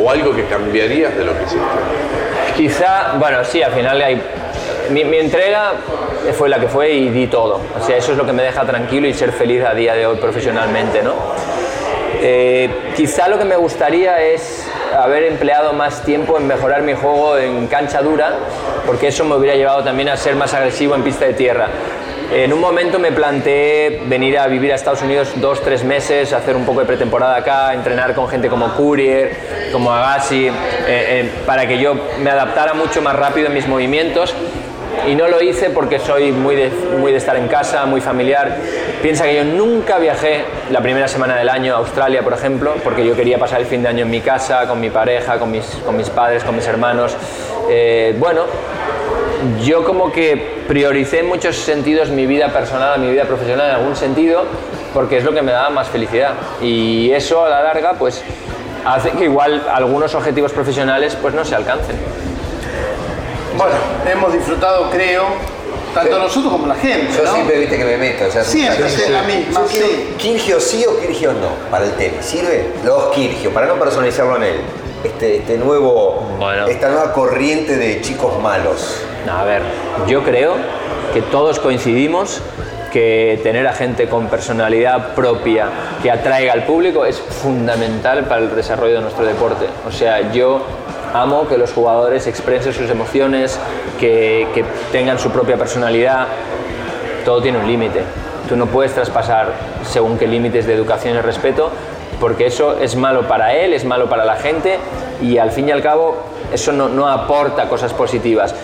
[0.00, 1.60] ¿O algo que cambiarías de lo que hiciste?
[2.56, 4.22] Quizá, bueno, sí, al final hay.
[4.90, 5.72] Mi, entrega
[6.36, 7.60] fue la que fue y di todo.
[7.78, 10.06] O sea, eso es lo que me deja tranquilo y ser feliz a día de
[10.06, 11.14] hoy profesionalmente, ¿no?
[12.24, 14.64] Eh, quizá lo que me gustaría es
[14.96, 18.34] haber empleado más tiempo en mejorar mi juego en cancha dura,
[18.86, 21.68] porque eso me hubiera llevado también a ser más agresivo en pista de tierra.
[22.32, 26.56] En un momento me planteé venir a vivir a Estados Unidos dos, tres meses, hacer
[26.56, 29.36] un poco de pretemporada acá, entrenar con gente como Courier,
[29.70, 30.52] como Agassi, eh,
[30.86, 34.34] eh, para que yo me adaptara mucho más rápido en mis movimientos.
[35.08, 38.56] Y no lo hice porque soy muy de, muy de estar en casa, muy familiar.
[39.02, 43.04] Piensa que yo nunca viajé la primera semana del año a Australia, por ejemplo, porque
[43.04, 45.64] yo quería pasar el fin de año en mi casa, con mi pareja, con mis,
[45.84, 47.16] con mis padres, con mis hermanos.
[47.68, 48.42] Eh, bueno,
[49.64, 53.96] yo como que prioricé en muchos sentidos mi vida personal, mi vida profesional en algún
[53.96, 54.44] sentido,
[54.94, 56.34] porque es lo que me daba más felicidad.
[56.60, 58.22] Y eso a la larga, pues,
[58.84, 61.96] hace que igual algunos objetivos profesionales pues no se alcancen.
[63.56, 63.74] Bueno,
[64.10, 65.24] hemos disfrutado, creo,
[65.94, 67.12] tanto nosotros como la gente.
[67.16, 67.34] Yo ¿no?
[67.34, 68.24] siempre viste que me meto.
[68.26, 70.14] O sea, Siempre, sí, la misma, sí.
[70.18, 72.24] Kirgio sí o Kirgio no para el tenis.
[72.24, 72.70] ¿Sirve?
[72.84, 74.60] Los Kirgio, para no personalizarlo en él.
[75.04, 76.66] Este, este nuevo, Bueno.
[76.68, 79.02] esta nueva corriente de chicos malos.
[79.30, 79.62] A ver,
[80.06, 80.54] yo creo
[81.12, 82.40] que todos coincidimos
[82.92, 85.66] que tener a gente con personalidad propia
[86.02, 89.66] que atraiga al público es fundamental para el desarrollo de nuestro deporte.
[89.88, 90.62] O sea, yo
[91.12, 93.58] amo que los jugadores expresen sus emociones,
[93.98, 96.26] que, tengan su propia personalidad.
[97.24, 98.02] Todo tiene un límite.
[98.48, 99.52] Tú no puedes traspasar
[99.84, 101.70] según qué límites de educación y respeto,
[102.20, 104.78] porque eso es malo para él, es malo para la gente
[105.20, 106.16] y al fin y al cabo
[106.52, 108.54] eso no, no aporta cosas positivas.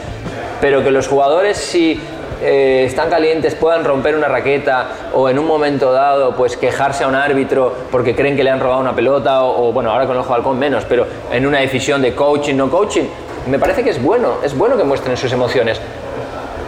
[0.61, 2.01] Pero que los jugadores si
[2.43, 7.09] eh, están calientes puedan romper una raqueta o en un momento dado pues quejarse a
[7.09, 10.20] un árbitro porque creen que le han robado una pelota o, bueno ahora con el
[10.20, 13.05] ojo de halcón menos pero en una decisión de coaching no coaching
[13.49, 15.80] me parece que es bueno es bueno que muestren sus emociones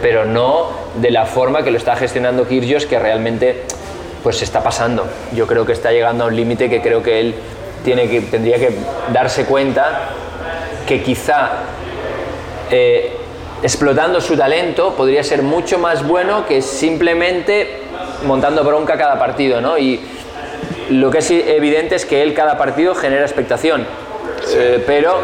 [0.01, 3.63] pero no de la forma que lo está gestionando Kyrgios, que realmente
[4.23, 5.05] pues se está pasando.
[5.33, 7.35] Yo creo que está llegando a un límite que creo que él
[7.83, 8.75] tiene que, tendría que
[9.11, 10.09] darse cuenta
[10.87, 11.49] que quizá
[12.69, 13.17] eh,
[13.63, 17.81] explotando su talento podría ser mucho más bueno que simplemente
[18.25, 19.77] montando bronca cada partido, ¿no?
[19.77, 19.99] Y
[20.89, 23.85] lo que es evidente es que él cada partido genera expectación,
[24.53, 25.19] Eh, pero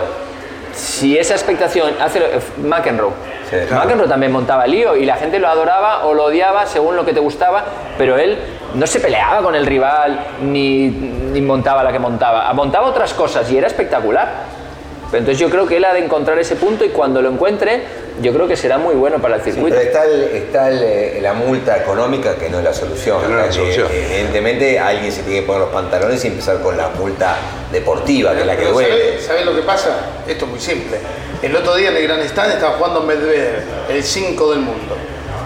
[0.73, 3.11] si esa expectación hace eh, McEnroe,
[3.49, 3.55] Sí.
[3.73, 7.13] McEnroe también montaba lío y la gente lo adoraba o lo odiaba según lo que
[7.13, 7.63] te gustaba,
[7.97, 8.37] pero él
[8.75, 13.49] no se peleaba con el rival ni, ni montaba la que montaba, montaba otras cosas
[13.49, 14.27] y era espectacular.
[15.09, 17.81] Pero entonces yo creo que él ha de encontrar ese punto y cuando lo encuentre,
[18.21, 19.75] yo creo que será muy bueno para el Sí, circuito.
[19.77, 23.21] pero está, el- está el, eh, la multa económica que no es la solución.
[23.21, 23.87] Que no es la Eh, solución.
[23.93, 27.37] Evidentemente alguien se tiene que poner los pantalones y empezar con la multa
[27.71, 28.89] deportiva, que es la que duele.
[28.89, 29.97] ¿sabe- ¿sabe lo que pasa?
[30.27, 30.97] Esto es muy simple.
[31.41, 34.97] El otro día en el Gran Stand estaba jugando Medvedev, el 5 del mundo.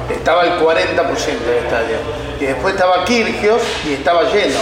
[0.10, 1.98] Estaba el 40% del estadio.
[2.40, 4.60] Y después estaba Kirgios y estaba lleno.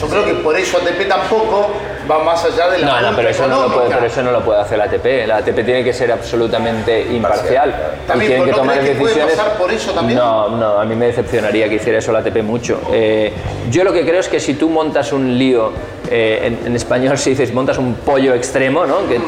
[0.00, 1.72] Yo creo que por eso ATP tampoco
[2.10, 4.32] va más allá de la No, no, pero eso no, lo puede, pero eso no
[4.32, 5.26] lo puede hacer la ATP.
[5.26, 7.74] La ATP tiene que ser absolutamente imparcial.
[8.06, 9.36] También, tienen que ¿no tomar crees que puede decisiones.
[9.36, 10.18] pasar por eso también?
[10.18, 12.80] No, no, a mí me decepcionaría que hiciera eso la ATP mucho.
[12.92, 13.32] Eh,
[13.70, 15.72] yo lo que creo es que si tú montas un lío,
[16.10, 19.06] eh, en, en español se dice, montas un pollo extremo, ¿no?
[19.08, 19.20] Que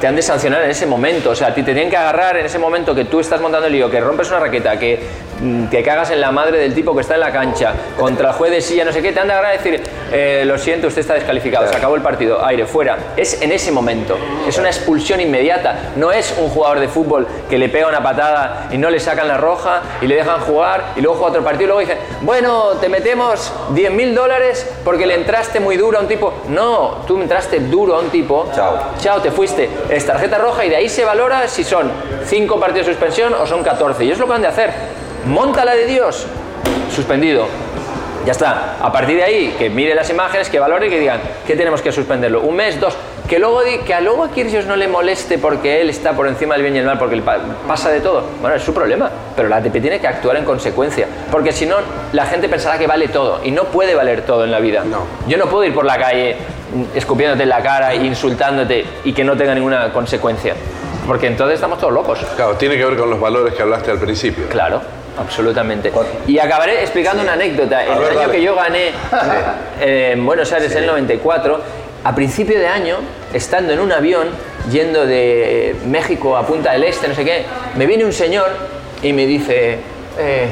[0.00, 1.30] te han de sancionar en ese momento.
[1.30, 3.66] O sea, a ti te tienen que agarrar en ese momento que tú estás montando
[3.66, 4.98] el lío, que rompes una raqueta, que
[5.40, 8.34] mm, te cagas en la madre del tipo que está en la cancha, contra el
[8.34, 9.82] juez de silla, no sé qué, te han de agarrar y decir,
[10.12, 12.96] eh, lo siento, usted está descalificado, se acabó el partido, aire, fuera.
[13.16, 14.16] Es en ese momento.
[14.48, 15.92] Es una expulsión inmediata.
[15.96, 19.28] No es un jugador de fútbol que le pega una patada y no le sacan
[19.28, 22.70] la roja y le dejan jugar y luego juega otro partido y luego dicen, bueno,
[22.80, 26.32] te metemos 10 mil dólares porque le entraste muy duro a un tipo.
[26.48, 28.48] No, tú entraste duro a un tipo.
[28.54, 28.78] Chao.
[28.98, 29.68] Chao, te fuiste.
[29.90, 31.90] Es tarjeta roja y de ahí se valora si son
[32.24, 34.04] 5 partidos de suspensión o son 14.
[34.04, 34.70] Y es lo que han de hacer.
[35.26, 36.26] Monta la de Dios.
[36.94, 37.48] Suspendido.
[38.24, 38.76] Ya está.
[38.80, 41.82] A partir de ahí, que mire las imágenes, que valore y que digan que tenemos
[41.82, 42.42] que suspenderlo.
[42.42, 42.94] Un mes, dos.
[43.28, 46.54] Que luego, que a luego a Kyrgios no le moleste porque él está por encima
[46.54, 47.20] del bien y el mal, porque
[47.66, 48.24] pasa de todo.
[48.40, 49.10] Bueno, es su problema.
[49.34, 51.08] Pero la ATP tiene que actuar en consecuencia.
[51.32, 51.76] Porque si no,
[52.12, 53.40] la gente pensará que vale todo.
[53.42, 54.84] Y no puede valer todo en la vida.
[54.84, 55.04] No.
[55.26, 56.36] Yo no puedo ir por la calle
[56.94, 60.54] escupiéndote en la cara, insultándote y que no tenga ninguna consecuencia.
[61.06, 62.18] Porque entonces estamos todos locos.
[62.36, 64.48] Claro, tiene que ver con los valores que hablaste al principio.
[64.48, 64.80] Claro,
[65.18, 65.92] absolutamente.
[66.26, 67.84] Y acabaré explicando una anécdota.
[67.84, 68.32] El ver, año dale.
[68.32, 68.90] que yo gané
[69.80, 71.60] eh, en Buenos Aires, en el 94,
[72.04, 72.96] a principio de año,
[73.32, 74.28] estando en un avión,
[74.70, 77.44] yendo de México a Punta del Este, no sé qué,
[77.76, 78.48] me viene un señor
[79.02, 79.78] y me dice,
[80.18, 80.48] eh,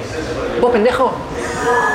[0.61, 1.13] ¿vos pendejo?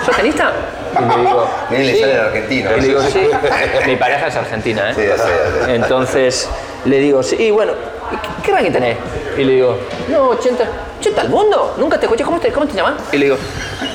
[0.05, 0.51] ¿Sos tenista?
[1.71, 1.99] Y le digo, le "Sí".
[1.99, 2.69] sale en argentino.
[2.77, 3.27] Y le digo, sí.
[3.87, 4.93] Mi pareja es argentina, ¿eh?
[4.95, 5.29] Sí, ya sé,
[5.59, 5.75] ya sé.
[5.75, 6.49] Entonces
[6.85, 7.71] le digo, sí, y bueno,
[8.11, 8.97] ¿y qué, qué ranking tenés?
[9.37, 9.77] Y le digo,
[10.09, 10.63] no, 80,
[10.99, 12.95] 80 al mundo, nunca te escuché, ¿cómo te, cómo te llamas?
[13.11, 13.37] Y le digo,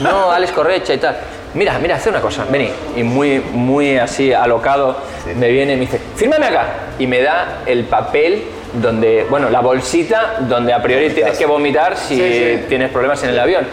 [0.02, 1.16] no, Alex Correcha y tal.
[1.54, 2.70] Mira, mira, hace una cosa, vení.
[2.96, 4.96] Y muy, muy así alocado
[5.36, 6.66] me viene y me dice, fírmame acá.
[6.98, 8.44] Y me da el papel
[8.74, 13.38] donde, bueno, la bolsita donde a priori tienes que vomitar si tienes problemas en el
[13.40, 13.66] avión.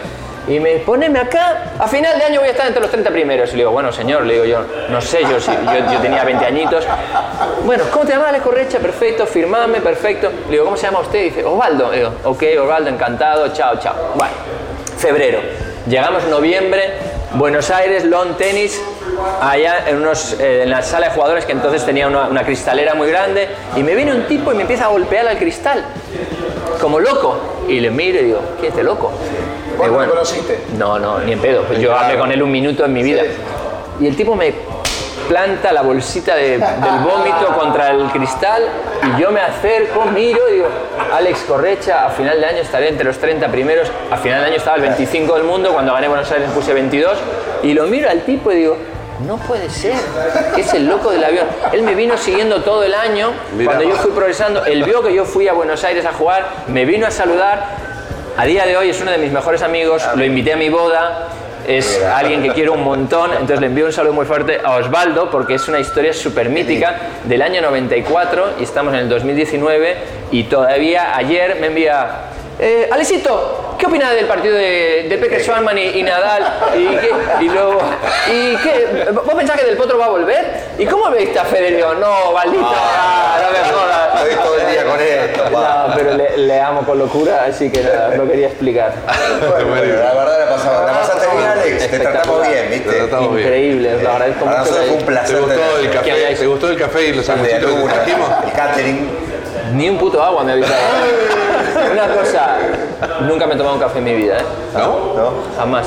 [0.48, 3.48] Y me poneme acá, a final de año voy a estar entre los 30 primeros.
[3.50, 6.44] Y le digo, bueno, señor, le digo yo, no sé, yo, yo, yo tenía 20
[6.44, 6.84] añitos.
[7.64, 8.78] Bueno, ¿cómo te llamas, Alex Correcha?
[8.78, 10.30] Perfecto, firmame, perfecto.
[10.46, 11.18] Le digo, ¿cómo se llama usted?
[11.18, 11.90] Y dice, Osvaldo.
[11.90, 13.94] Le digo, ok, Osvaldo, encantado, chao, chao.
[14.14, 14.34] Bueno,
[14.96, 15.40] febrero.
[15.88, 16.94] Llegamos noviembre,
[17.34, 18.80] Buenos Aires, lawn tenis,
[19.40, 22.94] allá en, unos, eh, en la sala de jugadores que entonces tenía una, una cristalera
[22.94, 23.48] muy grande.
[23.74, 25.84] Y me viene un tipo y me empieza a golpear al cristal,
[26.80, 27.36] como loco.
[27.68, 29.10] Y le miro y digo, ¿quién es este loco?
[29.76, 30.60] ¿Vos Y no lo conociste?
[30.78, 31.62] No, no, ni en pedo.
[31.78, 33.22] Yo hablé con él un minuto en mi vida.
[34.00, 34.52] Y el tipo me
[35.28, 38.62] planta la bolsita de- del vómito contra el cristal
[39.02, 40.66] y yo me acerco, miro y digo,
[41.12, 44.56] Alex Correcha, a final de año estaré entre los 30 primeros, a final de año
[44.56, 47.18] estaba el 25 del mundo, cuando gané Buenos Aires puse 22
[47.64, 48.76] y lo miro al tipo y digo,
[49.26, 49.94] no puede ser,
[50.56, 51.46] es el loco del avión.
[51.72, 53.72] Él me vino siguiendo todo el año, Mira.
[53.72, 56.84] cuando yo fui progresando, él vio que yo fui a Buenos Aires a jugar, me
[56.84, 57.85] vino a saludar,
[58.36, 61.28] a día de hoy es uno de mis mejores amigos, lo invité a mi boda,
[61.66, 65.30] es alguien que quiero un montón, entonces le envío un saludo muy fuerte a Osvaldo
[65.30, 69.96] porque es una historia súper mítica del año 94 y estamos en el 2019
[70.30, 72.08] y todavía ayer me envía,
[72.58, 76.42] eh, Alecito, ¿qué opinas del partido de, de Peque Schwarman y, y Nadal?
[76.76, 77.10] ¿Y, qué?
[77.40, 77.80] y luego,
[78.30, 79.08] ¿y qué?
[79.12, 80.66] ¿Vos pensás que Del Potro va a volver?
[80.78, 81.96] ¿Y cómo veis a Federer?
[81.98, 84.22] No, Valdito, ah, no me jodas.
[84.22, 85.25] Estoy todo el día con pa.
[85.50, 88.92] No, pero le, le amo con locura, así que nada, lo quería explicar.
[89.40, 90.86] Bueno, la verdad la pasamos.
[90.86, 91.90] La pasaste bien, Alex.
[91.90, 92.92] Te tratamos bien, Te ¿viste?
[92.92, 93.46] tratamos bien.
[93.46, 94.70] Increíble, lo agradezco Para mucho.
[94.70, 95.40] nosotros fue un ¿Te placer.
[95.40, 96.34] gustó el café?
[96.38, 98.30] ¿Te gustó el café y los de sanguchitos que te trajimos?
[98.46, 99.10] el catering.
[99.72, 100.76] Ni un puto agua me avisaron.
[101.92, 102.56] Una cosa,
[103.20, 104.44] nunca me he tomado un café en mi vida, ¿eh?
[104.74, 105.14] ¿No?
[105.14, 105.32] ¿no?
[105.56, 105.86] Jamás.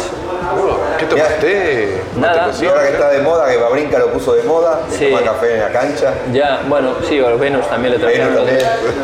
[0.98, 2.02] ¿Qué tomaste?
[2.18, 2.48] Nada.
[2.48, 5.08] ¿Mate Y ahora que está de moda, que Babrinca lo puso de moda, Sí.
[5.08, 6.14] tomar café en la cancha.
[6.34, 8.36] Ya, bueno, sí, o Venus también le trajeron.
[8.36, 8.60] También.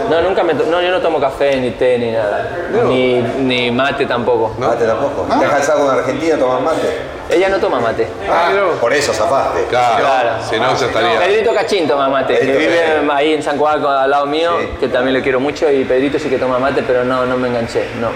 [0.09, 2.49] No, nunca me no, yo no tomo café, ni té, ni nada.
[2.87, 4.53] Ni, ni mate tampoco.
[4.57, 5.25] Mate tampoco.
[5.39, 7.14] ¿Te has casado con Argentina, tomas mate?
[7.29, 8.07] Ella no toma mate.
[8.29, 8.77] Ah, vos.
[8.79, 9.65] Por eso zafaste.
[9.65, 10.29] Claro, Claro.
[10.47, 11.19] si no, ya estaría.
[11.19, 13.11] Pedrito Cachín toma mate, que vive Cachín.
[13.11, 14.67] ahí en San Juan al lado mío, Sí.
[14.79, 17.47] que también le quiero mucho, y Pedrito sí que toma mate, pero no, no me
[17.47, 18.09] enganché, no.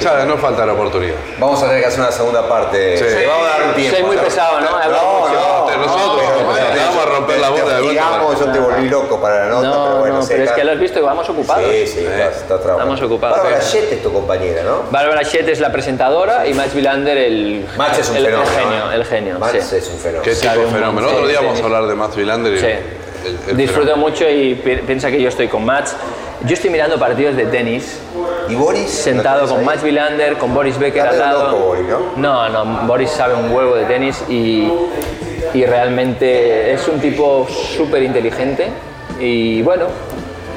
[0.00, 1.14] Ya que- no falta la oportunidad.
[1.38, 2.96] Vamos a tener que hacer una segunda parte.
[2.98, 3.26] Sí.
[3.28, 3.96] Vamos a dar un tiempo.
[3.96, 4.70] Soy muy pesado, ¿no?
[4.70, 6.22] No, no, Entre nosotros,
[7.26, 7.88] romper la bola de.
[7.88, 10.54] Digamos, yo te volví loco para la nota, No, pero bueno, no, pero es está-
[10.54, 11.64] que lo has visto que vamos ocupados.
[11.70, 12.78] Sí, sí, estás, estás trabajando.
[12.94, 13.38] Estamos ocupados.
[13.38, 13.78] Bárbara Sí.
[13.78, 14.82] Jett es tu compañera, ¿no?
[14.90, 18.56] Bárbara Schett es la presentadora y Max Vilander el, Max es un el, el fenómeno.
[18.58, 18.94] genio, ¿eh?
[18.94, 19.38] el genio.
[19.38, 19.76] Max sí.
[19.76, 20.22] es un fenómeno.
[20.22, 21.08] Qué tipo de un fenómeno.
[21.08, 22.66] Otro día vamos a hablar de Matt Vilander y Sí.
[22.66, 24.08] el- el Disfruto fenómeno.
[24.10, 25.94] mucho y pi- piensa que yo estoy con Max.
[26.44, 27.98] Yo estoy mirando partidos de tenis,
[28.48, 28.88] ¿Y Boris?
[28.90, 31.50] sentado ¿Lo con tenés Max Vilander, con Boris Becker Está al lado.
[31.50, 31.98] loco, Boris, ¿no?
[32.16, 34.70] No, no, Boris sabe un huevo de tenis y,
[35.54, 38.68] y realmente es un tipo súper inteligente
[39.18, 39.86] y bueno,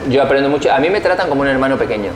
[0.09, 0.71] yo aprendo mucho.
[0.71, 2.11] A mí me tratan como un hermano pequeño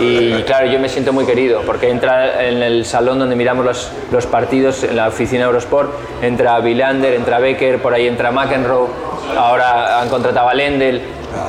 [0.00, 3.92] y claro, yo me siento muy querido porque entra en el salón donde miramos los,
[4.12, 5.90] los partidos, en la oficina Eurosport,
[6.22, 8.88] entra Vilander, entra Becker, por ahí entra McEnroe,
[9.36, 11.00] ahora han contratado a Lendl.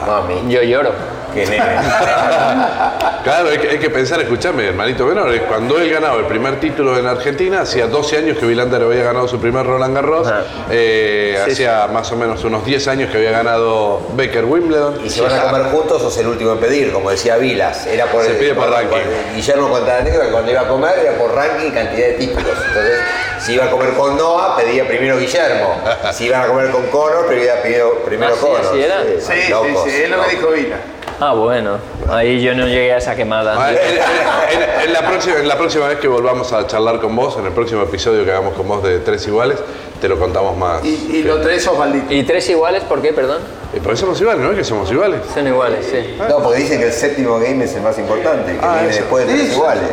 [0.06, 1.17] Mami, Yo lloro.
[3.24, 6.98] Claro, hay que, hay que pensar, escuchame, hermanito menor, cuando él ganaba el primer título
[6.98, 10.32] en Argentina, hacía 12 años que Vilander había ganado su primer Roland Garros,
[10.72, 15.02] eh, Sí, hacía más o menos unos 10 años que había ganado Becker Wimbledon.
[15.06, 17.86] Y se van a comer juntos o es el último en pedir, como decía Vilas.
[17.86, 18.96] Era por Se el- pide por ranking.
[19.36, 22.46] Guillermo Contanegra cuando iba a comer era por ranking y cantidad de títulos.
[22.66, 23.00] Entonces,
[23.42, 25.82] si iba a comer con Noah, pedía primero Guillermo.
[26.14, 29.02] Si iban a comer con Conor, pedía primero, primero Ah, sí, así era.
[29.20, 30.78] Sí, sí, locos, sí, es lo que dijo Vila.
[31.20, 31.78] Ah, bueno,
[32.10, 33.72] ahí yo no llegué a esa Ah, quemada.
[33.72, 37.16] en, en- en- en la próxima, en la próxima vez que volvamos a charlar con
[37.16, 39.58] vos, en el próximo episodio que hagamos con vos de Tres Iguales,
[40.00, 40.86] te lo contamos más.
[40.86, 42.14] Y, y los tres Osvaldito.
[42.14, 42.84] ¿Y tres iguales?
[42.84, 43.40] ¿Por qué, perdón?
[43.76, 45.22] Y por eso somos iguales, ¿no es que somos iguales?
[45.34, 46.16] Son iguales, sí.
[46.30, 49.00] No, porque dicen que el séptimo game es el más importante, que Ah, viene eso.
[49.00, 49.58] después de tres Eso.
[49.58, 49.84] iguales.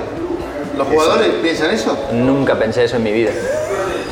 [0.76, 1.96] ¿Los jugadores piensan eso?
[2.12, 3.30] Nunca pensé eso en mi vida.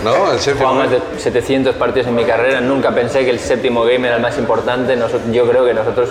[0.03, 0.33] ¿No?
[0.33, 0.71] El séptimo.
[0.71, 4.17] jugado más de 700 partidos en mi carrera, nunca pensé que el séptimo game era
[4.17, 4.97] el más importante.
[4.97, 6.09] Noso- yo creo que nosotros...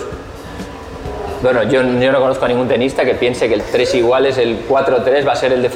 [1.42, 4.66] Bueno, yo, yo no conozco a ningún tenista que piense que el 3 iguales, el
[4.68, 5.70] 4-3 va a ser el de...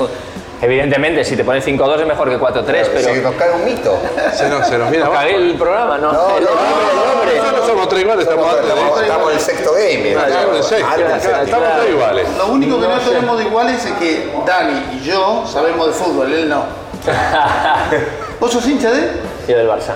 [0.63, 3.01] Evidentemente, si te pones 5-2 es mejor que 4-3, pero...
[3.01, 3.99] Se nos cae un mito.
[4.33, 5.21] Se nos, se nos viene abajo.
[5.23, 6.13] Cagué el programa, ¿no?
[6.13, 7.37] No, no, el nombre.
[7.37, 10.11] Nosotros somos tres iguales, estamos antes estamos- en el sexto game.
[10.13, 11.43] Estamos en el sexto, claro, séptimo.
[11.43, 12.27] estamos tres iguales.
[12.39, 13.11] Lo único que no, No sé.
[13.11, 16.65] tenemos de iguales es que Dani y yo sabemos de fútbol, él no.
[18.41, 19.11] ¿Vos sos hincha de?
[19.55, 19.95] Del Barça.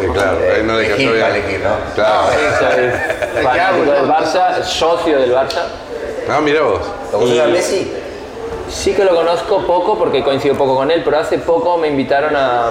[0.00, 1.20] Sí, claro, ahí no bien.
[1.20, 1.94] para elegir, ¿no?
[1.94, 2.26] Claro.
[2.58, 5.62] Soy fanático del Barça, socio del Barça.
[6.28, 6.80] Ah, mira vos.
[7.12, 7.92] ¿Lo conoces a Messi?
[8.68, 12.34] Sí que lo conozco poco porque coincido poco con él, pero hace poco me invitaron
[12.36, 12.70] a...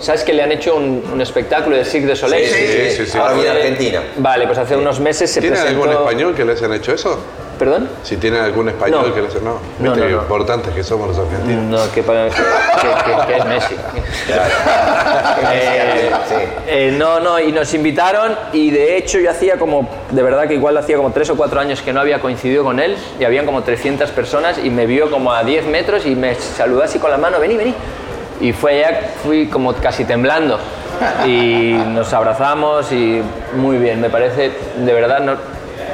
[0.00, 2.48] ¿Sabes que le han hecho un, un espectáculo de Cirque de Soleil?
[2.48, 3.18] Sí, sí, sí, sí.
[3.34, 4.02] Viene Hace- Argentina.
[4.16, 5.82] Vale, pues hace unos meses se ¿Tiene presentó...
[5.84, 7.18] algún español que les hayan hecho eso?
[7.58, 7.88] ¿Perdón?
[8.02, 9.14] Si tienen algún español No.
[9.14, 9.34] que les.
[9.42, 10.08] No, No, no, no.
[10.10, 11.62] importantes que somos los argentinos.
[11.64, 13.74] No, que, pa- que- que- que es Messi.
[15.52, 16.34] Eh, Sí.
[16.66, 20.54] eh, no, no, y nos invitaron y de hecho yo hacía como, de verdad que
[20.54, 23.44] igual hacía como tres o cuatro años que no había coincidido con él y habían
[23.46, 27.10] como 300 personas y me vio como a 10 metros y me saludó así con
[27.10, 27.74] la mano, vení, vení.
[28.40, 30.58] Y fue ya, fui como casi temblando
[31.26, 33.20] y nos abrazamos y
[33.56, 35.36] muy bien, me parece, de verdad, no,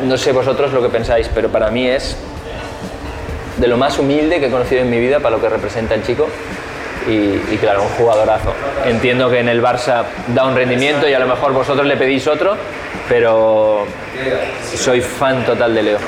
[0.03, 2.17] no sé vosotros lo que pensáis, pero para mí es
[3.59, 6.05] de lo más humilde que he conocido en mi vida para lo que representa el
[6.05, 6.29] chico.
[7.09, 8.53] Y, claro, un jugadorazo.
[8.85, 12.29] Entiendo que en el Barça da un rendimiento y a lo mejor vosotros le pedís
[12.29, 12.57] otro,
[13.09, 13.85] pero
[14.77, 15.99] soy fan total de Leo.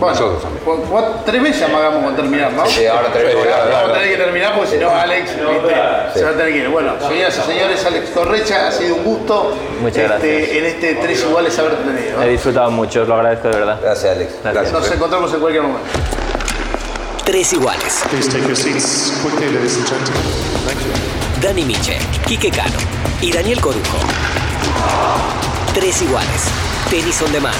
[0.00, 0.64] Bueno, Nosotros también.
[0.64, 2.66] cu- cu- tres veces amagamos con terminar, ¿no?
[2.66, 3.46] Sí, ahora terminamos.
[3.70, 5.74] Vamos a tener que terminar porque si no Alex ¿viste?
[6.18, 6.68] se va a tener que ir.
[6.68, 10.56] Bueno, señoras y señores, Alex Correcha, ha sido un gusto Muchas este, gracias.
[10.58, 12.22] en este tres iguales haberte tenido.
[12.22, 12.30] He ¿eh?
[12.30, 13.78] disfrutado mucho, os lo agradezco de verdad.
[13.82, 14.32] Gracias, Alex.
[14.42, 14.72] Gracias.
[14.72, 15.88] Nos encontramos en cualquier momento.
[17.24, 18.02] Tres iguales.
[18.10, 20.22] Please take your seats quickly, ladies and gentlemen.
[20.66, 21.40] Thank you.
[21.40, 22.76] Dani Miche, Quique Cano
[23.20, 23.98] y Daniel Corujo.
[25.72, 26.42] Tres iguales.
[26.90, 27.54] Tenis on demand.